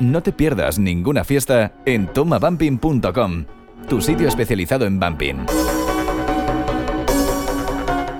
No 0.00 0.22
te 0.22 0.32
pierdas 0.32 0.78
ninguna 0.78 1.24
fiesta 1.24 1.72
en 1.84 2.06
tomabumping.com, 2.06 3.44
tu 3.88 4.00
sitio 4.00 4.28
especializado 4.28 4.86
en 4.86 5.00
bumping. 5.00 5.46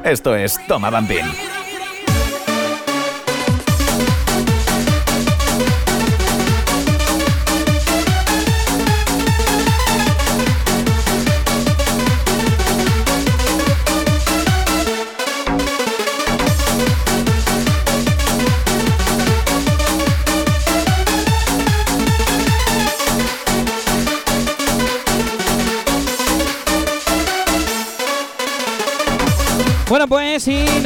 Esto 0.04 0.36
es 0.36 0.58
Toma 0.68 0.90
Bumping. 0.90 1.55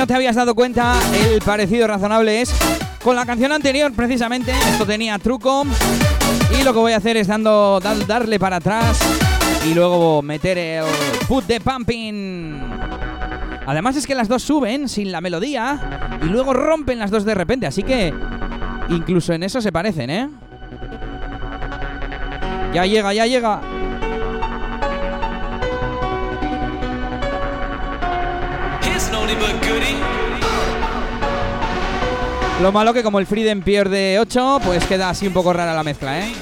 No 0.00 0.06
te 0.06 0.14
habías 0.14 0.34
dado 0.34 0.54
cuenta, 0.54 0.98
el 1.14 1.42
parecido 1.42 1.86
razonable 1.86 2.40
es 2.40 2.50
con 3.04 3.14
la 3.16 3.26
canción 3.26 3.52
anterior, 3.52 3.92
precisamente. 3.92 4.50
Esto 4.50 4.86
tenía 4.86 5.18
truco. 5.18 5.64
Y 6.58 6.64
lo 6.64 6.72
que 6.72 6.78
voy 6.78 6.92
a 6.92 6.96
hacer 6.96 7.18
es 7.18 7.26
dando, 7.26 7.78
darle 7.80 8.38
para 8.38 8.56
atrás 8.56 8.98
y 9.68 9.74
luego 9.74 10.22
meter 10.22 10.56
el 10.56 10.84
put 11.28 11.44
de 11.44 11.60
pumping. 11.60 12.62
Además 13.66 13.94
es 13.96 14.06
que 14.06 14.14
las 14.14 14.26
dos 14.26 14.42
suben 14.42 14.88
sin 14.88 15.12
la 15.12 15.20
melodía 15.20 15.78
y 16.22 16.30
luego 16.30 16.54
rompen 16.54 16.98
las 16.98 17.10
dos 17.10 17.26
de 17.26 17.34
repente, 17.34 17.66
así 17.66 17.82
que 17.82 18.14
incluso 18.88 19.34
en 19.34 19.42
eso 19.42 19.60
se 19.60 19.70
parecen, 19.70 20.08
¿eh? 20.08 20.30
Ya 22.72 22.86
llega, 22.86 23.12
ya 23.12 23.26
llega. 23.26 23.60
Lo 32.60 32.72
malo 32.72 32.92
que 32.92 33.02
como 33.02 33.18
el 33.18 33.26
Freedom 33.26 33.62
pierde 33.62 34.18
8, 34.18 34.60
pues 34.62 34.84
queda 34.84 35.08
así 35.08 35.26
un 35.26 35.32
poco 35.32 35.50
rara 35.50 35.72
la 35.72 35.82
mezcla, 35.82 36.20
¿eh? 36.20 36.32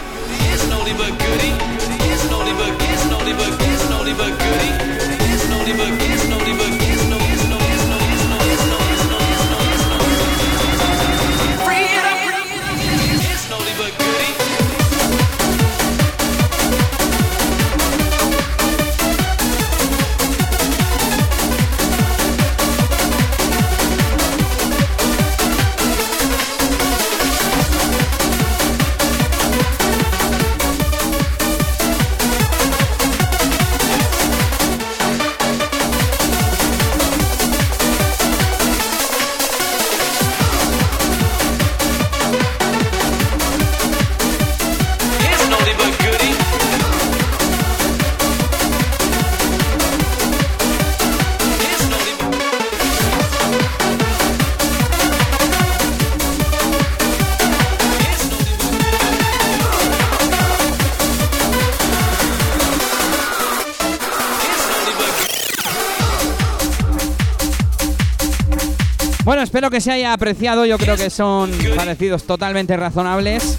Que 69.78 69.82
se 69.82 69.92
haya 69.92 70.12
apreciado. 70.12 70.66
Yo 70.66 70.76
creo 70.76 70.96
que 70.96 71.08
son 71.08 71.52
parecidos 71.76 72.24
totalmente 72.24 72.76
razonables. 72.76 73.56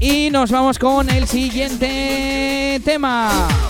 Y 0.00 0.30
nos 0.30 0.50
vamos 0.50 0.78
con 0.78 1.10
el 1.10 1.28
siguiente 1.28 2.80
tema. 2.86 3.67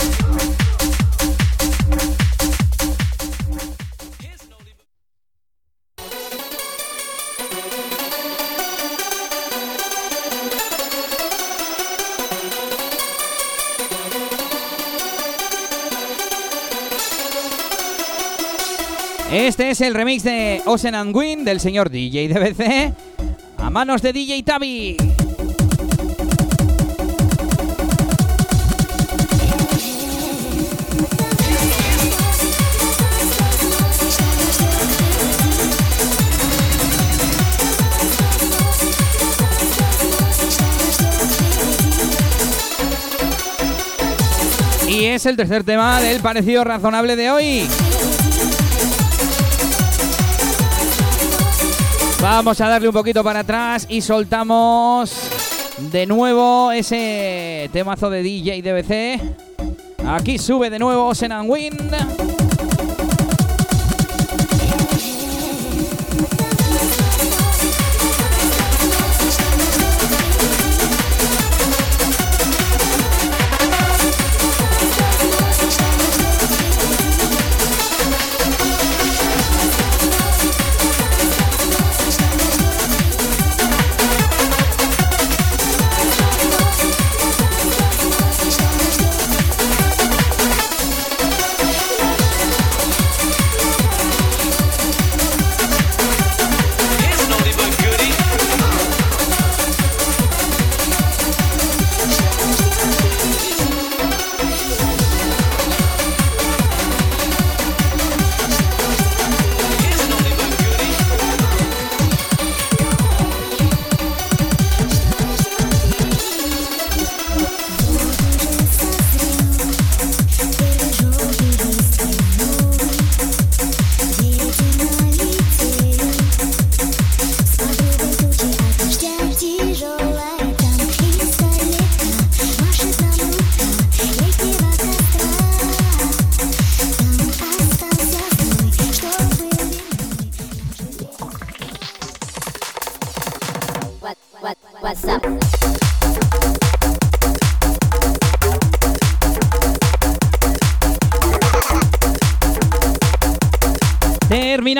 Es 19.78 19.80
el 19.82 19.94
remix 19.94 20.24
de 20.24 20.60
Ocean 20.66 20.96
and 20.96 21.14
Wind 21.14 21.44
del 21.44 21.60
señor 21.60 21.88
DJ 21.88 22.28
DBC 22.28 22.92
a 23.58 23.70
manos 23.70 24.02
de 24.02 24.12
DJ 24.12 24.42
Tabi. 24.42 24.96
Y 44.88 45.04
es 45.04 45.26
el 45.26 45.36
tercer 45.36 45.62
tema 45.62 46.00
del 46.00 46.20
parecido 46.20 46.64
razonable 46.64 47.14
de 47.14 47.30
hoy. 47.30 47.87
Vamos 52.20 52.60
a 52.60 52.68
darle 52.68 52.88
un 52.88 52.94
poquito 52.94 53.22
para 53.22 53.40
atrás 53.40 53.86
y 53.88 54.00
soltamos 54.00 55.30
de 55.92 56.04
nuevo 56.04 56.72
ese 56.72 57.70
temazo 57.72 58.10
de 58.10 58.22
DJ 58.22 58.60
DBC. 58.62 59.20
Aquí 60.04 60.36
sube 60.36 60.68
de 60.68 60.80
nuevo 60.80 61.14
Senan 61.14 61.48
Wind. 61.48 62.27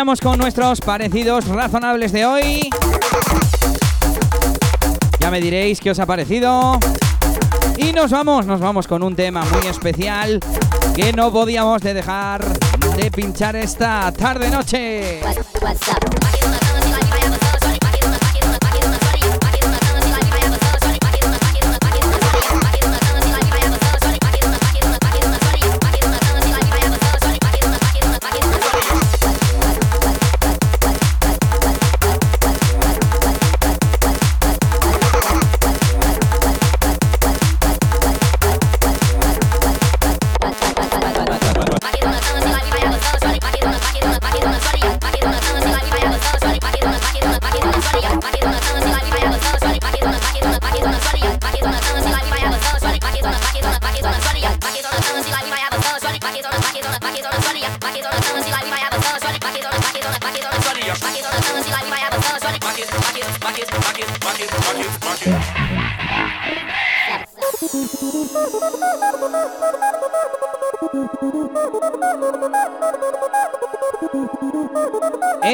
Con 0.08 0.38
nuestros 0.38 0.80
parecidos 0.80 1.46
razonables 1.48 2.12
de 2.12 2.24
hoy. 2.24 2.70
Ya 5.20 5.30
me 5.30 5.38
diréis 5.38 5.80
qué 5.80 5.90
os 5.90 5.98
ha 5.98 6.06
parecido. 6.06 6.78
Y 7.76 7.92
nos 7.92 8.10
vamos, 8.10 8.46
nos 8.46 8.58
vamos 8.58 8.88
con 8.88 9.02
un 9.02 9.14
tema 9.14 9.44
muy 9.44 9.66
especial 9.66 10.40
que 10.96 11.12
no 11.12 11.30
podíamos 11.30 11.82
de 11.82 11.92
dejar 11.92 12.42
de 12.96 13.10
pinchar 13.10 13.54
esta 13.56 14.10
tarde 14.12 14.50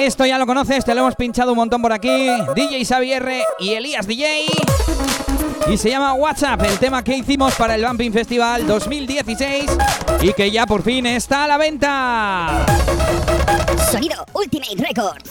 Esto 0.05 0.27
ya 0.27 0.37
lo 0.37 0.47
conoces, 0.47 0.85
te 0.85 0.95
lo 0.95 1.01
hemos 1.01 1.15
pinchado 1.17 1.53
un 1.53 1.57
montón 1.57 1.81
por 1.81 1.91
aquí. 1.91 2.29
DJ 2.55 2.85
Xavier 2.85 3.27
y 3.59 3.71
Elías 3.71 4.07
DJ. 4.07 4.45
Y 5.67 5.79
se 5.79 5.89
llama 5.89 6.13
WhatsApp, 6.13 6.61
el 6.63 6.79
tema 6.79 7.03
que 7.03 7.17
hicimos 7.17 7.55
para 7.55 7.75
el 7.75 7.87
Bumping 7.87 8.13
Festival 8.13 8.67
2016 8.67 9.65
y 10.21 10.35
que 10.35 10.51
ya 10.51 10.67
por 10.67 10.83
fin 10.83 11.07
está 11.07 11.45
a 11.45 11.49
la 11.49 11.57
venta. 11.57 12.67
Sonido 13.91 14.27
Ultimate 14.35 14.77
Records. 14.77 15.31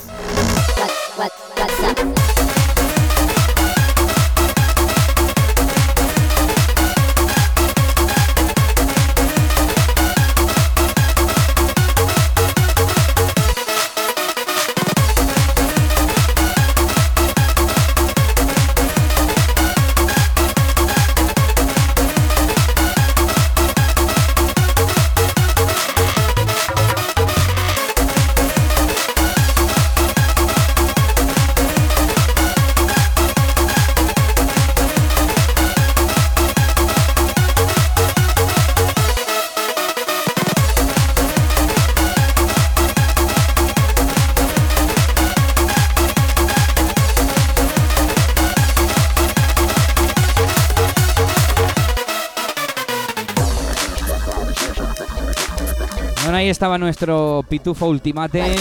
Ahí 56.43 56.49
estaba 56.49 56.77
nuestro 56.77 57.45
pitufo 57.47 57.87
ultimate. 57.87 58.55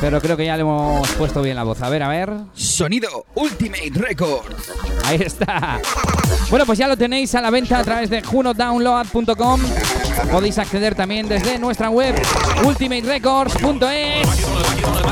Pero 0.00 0.20
creo 0.20 0.36
que 0.36 0.44
ya 0.46 0.56
le 0.56 0.62
hemos 0.62 1.08
puesto 1.10 1.42
bien 1.42 1.56
la 1.56 1.62
voz. 1.62 1.80
A 1.82 1.88
ver, 1.88 2.02
a 2.02 2.08
ver. 2.08 2.32
Sonido 2.54 3.26
Ultimate 3.34 3.92
Records. 3.94 4.72
Ahí 5.04 5.20
está. 5.20 5.80
Bueno, 6.48 6.66
pues 6.66 6.78
ya 6.78 6.88
lo 6.88 6.96
tenéis 6.96 7.34
a 7.34 7.40
la 7.40 7.50
venta 7.50 7.78
a 7.78 7.84
través 7.84 8.10
de 8.10 8.22
junodownload.com. 8.22 9.60
Podéis 10.32 10.58
acceder 10.58 10.94
también 10.94 11.28
desde 11.28 11.58
nuestra 11.58 11.90
web 11.90 12.20
ultimaterecords.es. 12.64 14.28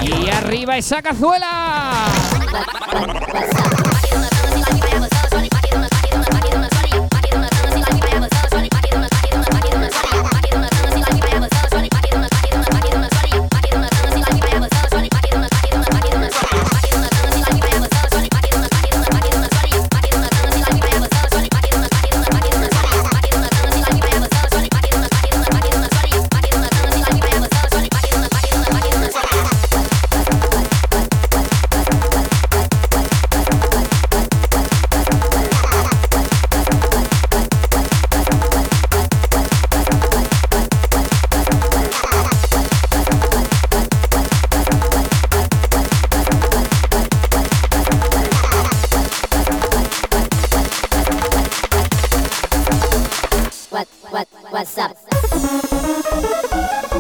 Y 0.03 0.30
arriba 0.30 0.76
esa 0.76 1.03
cazuela. 1.03 2.07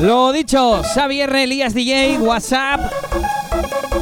Lo 0.08 0.32
dicho, 0.32 0.80
Xavier 0.82 1.36
Elías 1.36 1.74
DJ, 1.74 2.18
WhatsApp. 2.18 2.80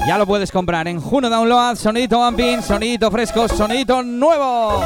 Ya 0.07 0.17
lo 0.17 0.25
puedes 0.25 0.53
comprar 0.53 0.87
en 0.87 1.01
Juno 1.01 1.29
Download, 1.29 1.75
sonidito 1.75 2.21
bumping, 2.21 2.63
sonidito 2.63 3.11
fresco, 3.11 3.49
sonidito 3.49 4.05
nuevo. 4.05 4.85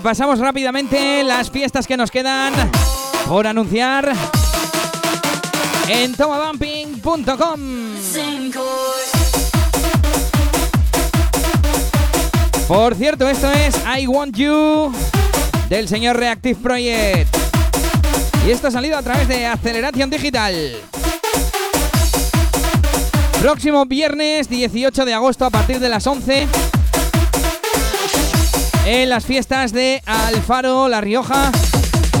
Repasamos 0.00 0.38
rápidamente 0.38 1.22
las 1.24 1.50
fiestas 1.50 1.86
que 1.86 1.94
nos 1.94 2.10
quedan 2.10 2.54
por 3.28 3.46
anunciar 3.46 4.10
en 5.88 6.14
tomabumping.com. 6.14 7.60
Por 12.66 12.94
cierto, 12.94 13.28
esto 13.28 13.52
es 13.52 13.76
I 14.00 14.06
Want 14.06 14.34
You 14.34 14.90
del 15.68 15.86
señor 15.86 16.16
Reactive 16.16 16.58
Project. 16.58 17.36
Y 18.46 18.52
esto 18.52 18.68
ha 18.68 18.70
salido 18.70 18.96
a 18.96 19.02
través 19.02 19.28
de 19.28 19.44
Aceleración 19.44 20.08
Digital. 20.08 20.78
Próximo 23.42 23.84
viernes 23.84 24.48
18 24.48 25.04
de 25.04 25.12
agosto 25.12 25.44
a 25.44 25.50
partir 25.50 25.78
de 25.78 25.90
las 25.90 26.06
11 26.06 26.48
en 28.86 29.08
las 29.08 29.24
fiestas 29.26 29.72
de 29.72 30.02
Alfaro, 30.06 30.88
La 30.88 31.00
Rioja, 31.00 31.52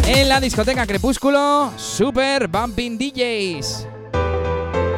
en 0.06 0.28
la 0.28 0.40
discoteca 0.40 0.86
Crepúsculo, 0.86 1.72
Super 1.76 2.48
Bumping 2.48 2.98
DJs. 2.98 3.86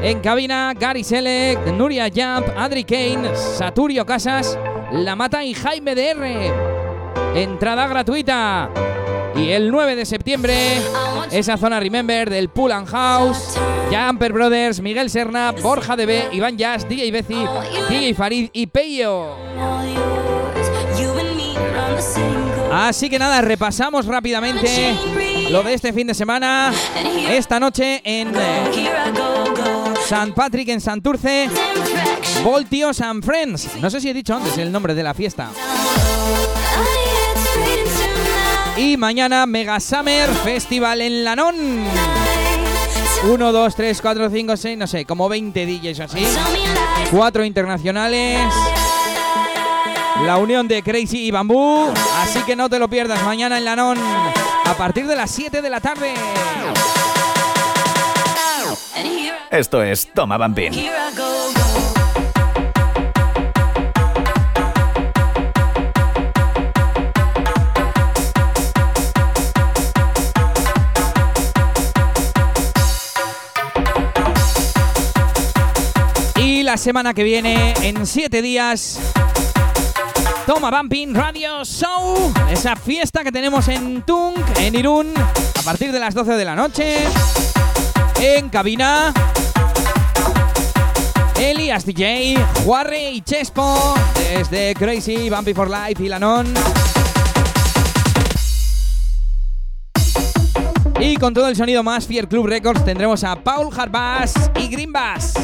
En 0.02 0.20
cabina, 0.20 0.74
Gary 0.78 1.04
Select, 1.04 1.66
Nuria 1.68 2.08
Jump, 2.08 2.48
Adri 2.56 2.84
Kane, 2.84 3.30
Saturio 3.36 4.04
Casas, 4.04 4.58
La 4.92 5.14
Mata 5.14 5.44
y 5.44 5.54
Jaime 5.54 5.94
DR. 5.94 6.52
Entrada 7.34 7.86
gratuita. 7.86 8.68
Y 9.36 9.50
el 9.50 9.70
9 9.70 9.96
de 9.96 10.04
septiembre, 10.04 10.54
esa 11.30 11.56
zona 11.56 11.80
Remember 11.80 12.28
del 12.28 12.48
Pool 12.50 12.72
and 12.72 12.88
House, 12.88 13.56
Jumper 13.90 14.32
Brothers, 14.32 14.80
Miguel 14.80 15.08
Serna, 15.08 15.52
Borja 15.52 15.96
DB, 15.96 16.34
Iván 16.34 16.58
Jazz, 16.58 16.86
DJ 16.86 17.10
Bezi, 17.12 17.46
DJ 17.88 18.14
Farid 18.14 18.50
y 18.52 18.66
Peyo. 18.66 19.36
Así 22.72 23.10
que 23.10 23.18
nada, 23.18 23.40
repasamos 23.42 24.06
rápidamente 24.06 24.94
lo 25.50 25.62
de 25.62 25.74
este 25.74 25.92
fin 25.92 26.06
de 26.06 26.14
semana. 26.14 26.72
Esta 27.28 27.60
noche 27.60 28.00
en 28.04 28.32
eh, 28.34 28.90
San 30.06 30.32
Patrick, 30.32 30.68
en 30.68 30.80
Santurce, 30.80 31.48
Voltios 32.42 33.00
and 33.00 33.24
Friends. 33.24 33.76
No 33.80 33.90
sé 33.90 34.00
si 34.00 34.08
he 34.08 34.14
dicho 34.14 34.34
antes 34.34 34.56
el 34.58 34.72
nombre 34.72 34.94
de 34.94 35.02
la 35.02 35.14
fiesta. 35.14 35.50
Y 38.76 38.96
mañana 38.96 39.44
Mega 39.46 39.78
Summer 39.78 40.30
Festival 40.30 41.02
en 41.02 41.24
Lanón. 41.24 41.54
1, 43.24 43.52
2, 43.52 43.74
3, 43.76 44.02
4, 44.02 44.30
5, 44.30 44.56
6, 44.56 44.78
no 44.78 44.86
sé, 44.86 45.04
como 45.04 45.28
20 45.28 45.66
DJs 45.66 46.00
así. 46.00 46.24
Cuatro 47.10 47.44
internacionales. 47.44 48.40
La 50.20 50.38
unión 50.38 50.68
de 50.68 50.82
Crazy 50.82 51.26
y 51.26 51.30
Bambú. 51.30 51.92
Así 52.18 52.40
que 52.42 52.54
no 52.54 52.68
te 52.68 52.78
lo 52.78 52.88
pierdas 52.88 53.22
mañana 53.24 53.58
en 53.58 53.64
Lanón 53.64 53.98
a 54.64 54.74
partir 54.74 55.06
de 55.06 55.16
las 55.16 55.30
7 55.30 55.60
de 55.62 55.70
la 55.70 55.80
tarde. 55.80 56.14
Esto 59.50 59.82
es 59.82 60.08
Toma 60.14 60.38
Bambín. 60.38 60.72
Y 76.36 76.62
la 76.62 76.76
semana 76.76 77.12
que 77.12 77.24
viene, 77.24 77.74
en 77.82 78.06
7 78.06 78.40
días, 78.40 78.98
Toma 80.46 80.70
Bumping 80.70 81.14
Radio 81.14 81.64
Show. 81.64 82.32
Esa 82.50 82.74
fiesta 82.74 83.22
que 83.22 83.30
tenemos 83.30 83.68
en 83.68 84.02
Tunk, 84.02 84.38
en 84.58 84.74
Irún, 84.74 85.12
a 85.16 85.62
partir 85.62 85.92
de 85.92 86.00
las 86.00 86.14
12 86.14 86.32
de 86.32 86.44
la 86.44 86.56
noche. 86.56 86.96
En 88.20 88.48
cabina. 88.48 89.12
Elias 91.38 91.86
DJ, 91.86 92.36
Juarre 92.64 93.10
y 93.10 93.20
Chespo, 93.20 93.94
desde 94.14 94.74
Crazy, 94.74 95.30
Bumpy 95.30 95.54
for 95.54 95.70
Life 95.70 96.02
y 96.02 96.08
Lanon. 96.08 96.52
Y 101.00 101.16
con 101.16 101.34
todo 101.34 101.48
el 101.48 101.56
sonido 101.56 101.82
más 101.82 102.06
Fier 102.06 102.28
Club 102.28 102.46
Records 102.46 102.84
tendremos 102.84 103.24
a 103.24 103.36
Paul 103.36 103.68
Harbas 103.76 104.34
y 104.56 104.68
Green 104.68 104.92
Bass. 104.92 105.34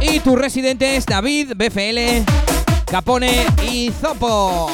Y 0.00 0.20
tus 0.20 0.38
residentes 0.38 1.06
David, 1.06 1.52
BFL, 1.56 2.53
Capone 2.94 3.44
y 3.68 3.90
Zopo. 3.90 4.70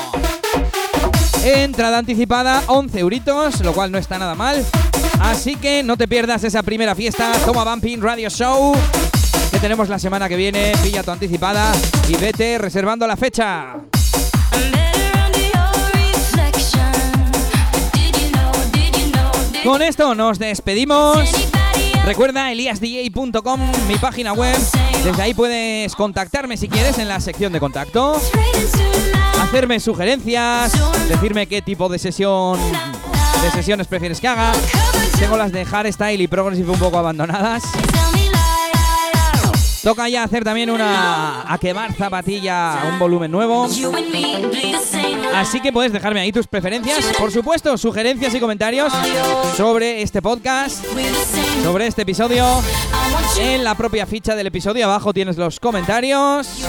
Entrada 1.43 1.97
anticipada 1.97 2.63
11 2.67 3.01
euritos, 3.01 3.63
lo 3.63 3.73
cual 3.73 3.91
no 3.91 3.97
está 3.97 4.19
nada 4.19 4.35
mal. 4.35 4.63
Así 5.21 5.57
que 5.57 5.83
no 5.83 5.97
te 5.97 6.07
pierdas 6.07 6.45
esa 6.45 6.63
primera 6.63 6.95
fiesta, 6.95 7.33
Toma 7.47 7.65
Bumping 7.65 8.03
Radio 8.03 8.29
Show, 8.29 8.75
que 9.51 9.59
tenemos 9.59 9.89
la 9.89 9.99
semana 9.99 10.29
que 10.29 10.37
viene. 10.37 10.75
Pilla 10.83 11.03
tu 11.03 11.11
anticipada 11.11 11.73
y 12.11 12.17
vete 12.17 12.59
reservando 12.59 13.07
la 13.07 13.17
fecha. 13.17 13.77
Con 19.65 19.81
esto 19.81 20.15
nos 20.15 20.39
despedimos. 20.39 21.50
Recuerda 22.05 22.51
eliasdj.com, 22.51 23.61
mi 23.87 23.95
página 23.97 24.33
web. 24.33 24.57
Desde 25.05 25.23
ahí 25.23 25.35
puedes 25.35 25.95
contactarme 25.95 26.57
si 26.57 26.69
quieres 26.69 26.99
en 26.99 27.09
la 27.09 27.21
sección 27.21 27.53
de 27.53 27.61
contacto. 27.61 28.21
Hacerme 29.41 29.81
sugerencias, 29.81 30.73
decirme 31.09 31.47
qué 31.47 31.63
tipo 31.63 31.89
de 31.89 31.99
sesión 31.99 32.59
de 33.43 33.51
sesiones 33.53 33.87
prefieres 33.87 34.21
que 34.21 34.29
haga. 34.29 34.53
Tengo 35.19 35.37
las 35.37 35.53
de 35.53 35.65
hardstyle 35.65 36.21
y 36.21 36.29
progressive 36.29 36.71
un 36.71 36.79
poco 36.79 36.99
abandonadas. 36.99 37.63
Toca 39.83 40.09
ya 40.09 40.25
hacer 40.25 40.45
también 40.45 40.71
una 40.71 41.51
a 41.51 41.59
quemar 41.59 41.95
zapatilla, 41.95 42.83
un 42.93 42.99
volumen 42.99 43.31
nuevo. 43.31 43.67
Así 45.35 45.61
que 45.61 45.73
puedes 45.73 45.93
dejarme 45.93 46.21
ahí 46.21 46.33
tus 46.33 46.47
preferencias, 46.47 47.05
por 47.19 47.33
supuesto, 47.33 47.77
sugerencias 47.79 48.35
y 48.35 48.41
comentarios 48.41 48.93
sobre 49.57 50.03
este 50.03 50.21
podcast, 50.21 50.85
sobre 51.63 51.87
este 51.87 52.03
episodio. 52.03 52.45
En 53.39 53.65
la 53.65 53.75
propia 53.75 54.07
ficha 54.07 54.35
del 54.35 54.49
episodio 54.49 54.85
abajo 54.85 55.15
tienes 55.15 55.39
los 55.39 55.59
comentarios. 55.61 56.67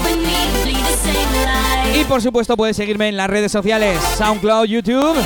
Y 1.94 2.04
por 2.06 2.22
supuesto 2.22 2.56
puedes 2.56 2.78
seguirme 2.78 3.10
en 3.10 3.18
las 3.18 3.30
redes 3.30 3.52
sociales, 3.52 4.00
SoundCloud, 4.18 4.66
YouTube, 4.66 5.18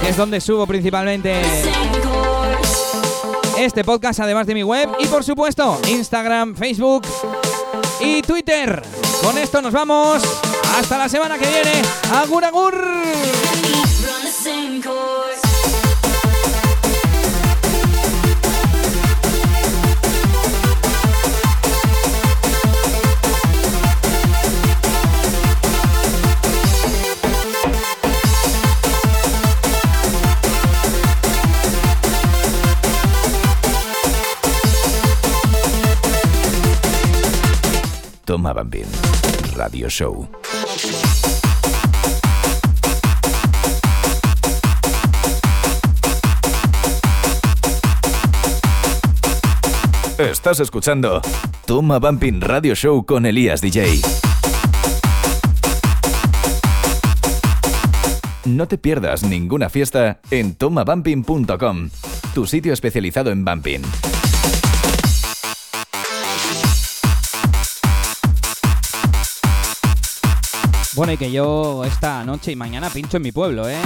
que 0.00 0.08
es 0.08 0.16
donde 0.16 0.40
subo 0.40 0.66
principalmente 0.66 1.40
este 3.64 3.84
podcast, 3.84 4.20
además 4.20 4.46
de 4.46 4.54
mi 4.54 4.62
web. 4.62 4.88
Y 4.98 5.06
por 5.06 5.22
supuesto, 5.22 5.78
Instagram, 5.88 6.54
Facebook 6.54 7.02
y 8.00 8.22
Twitter. 8.22 8.82
Con 9.22 9.36
esto 9.36 9.60
nos 9.60 9.72
vamos. 9.72 10.22
Hasta 10.78 10.96
la 10.96 11.08
semana 11.08 11.38
que 11.38 11.46
viene. 11.46 11.82
Agur, 12.12 12.44
agur. 12.44 12.74
Toma 38.30 38.52
Bambín 38.52 38.86
Radio 39.56 39.88
Show. 39.88 40.28
Estás 50.16 50.60
escuchando 50.60 51.20
Toma 51.66 51.98
Bumping 51.98 52.40
Radio 52.40 52.76
Show 52.76 53.04
con 53.04 53.26
Elías 53.26 53.60
DJ. 53.60 54.00
No 58.44 58.68
te 58.68 58.78
pierdas 58.78 59.24
ninguna 59.24 59.68
fiesta 59.68 60.20
en 60.30 60.54
tomabumping.com, 60.54 61.90
tu 62.32 62.46
sitio 62.46 62.72
especializado 62.72 63.32
en 63.32 63.44
bumping. 63.44 63.82
Bueno, 71.00 71.16
que 71.16 71.32
yo 71.32 71.82
esta 71.86 72.22
noche 72.24 72.52
y 72.52 72.56
mañana 72.56 72.90
pincho 72.90 73.16
en 73.16 73.22
mi 73.22 73.32
pueblo, 73.32 73.66
¿eh? 73.66 73.80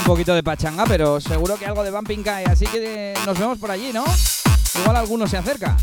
Un 0.00 0.04
poquito 0.04 0.34
de 0.34 0.42
pachanga, 0.42 0.84
pero 0.88 1.20
seguro 1.20 1.56
que 1.56 1.66
algo 1.66 1.84
de 1.84 1.92
bumping 1.92 2.24
cae, 2.24 2.44
así 2.46 2.66
que 2.66 3.14
nos 3.24 3.38
vemos 3.38 3.58
por 3.58 3.70
allí, 3.70 3.92
¿no? 3.92 4.02
Igual 4.80 4.96
alguno 4.96 5.28
se 5.28 5.36
acerca. 5.36 5.76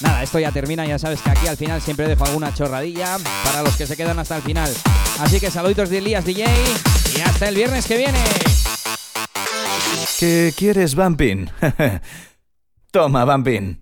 Nada, 0.00 0.24
esto 0.24 0.40
ya 0.40 0.50
termina, 0.50 0.84
ya 0.84 0.98
sabes 0.98 1.22
que 1.22 1.30
aquí 1.30 1.46
al 1.46 1.56
final 1.56 1.80
siempre 1.80 2.08
dejo 2.08 2.24
alguna 2.24 2.52
chorradilla 2.52 3.18
para 3.44 3.62
los 3.62 3.76
que 3.76 3.86
se 3.86 3.96
quedan 3.96 4.18
hasta 4.18 4.38
el 4.38 4.42
final. 4.42 4.74
Así 5.20 5.38
que 5.38 5.52
saluditos 5.52 5.88
de 5.88 5.98
Elías 5.98 6.24
DJ 6.24 6.44
y 7.16 7.20
hasta 7.20 7.50
el 7.50 7.54
viernes 7.54 7.86
que 7.86 7.98
viene. 7.98 8.18
¿Qué 10.18 10.52
quieres, 10.56 10.96
Bumping? 10.96 11.48
Toma, 12.90 13.24
Bumping. 13.26 13.81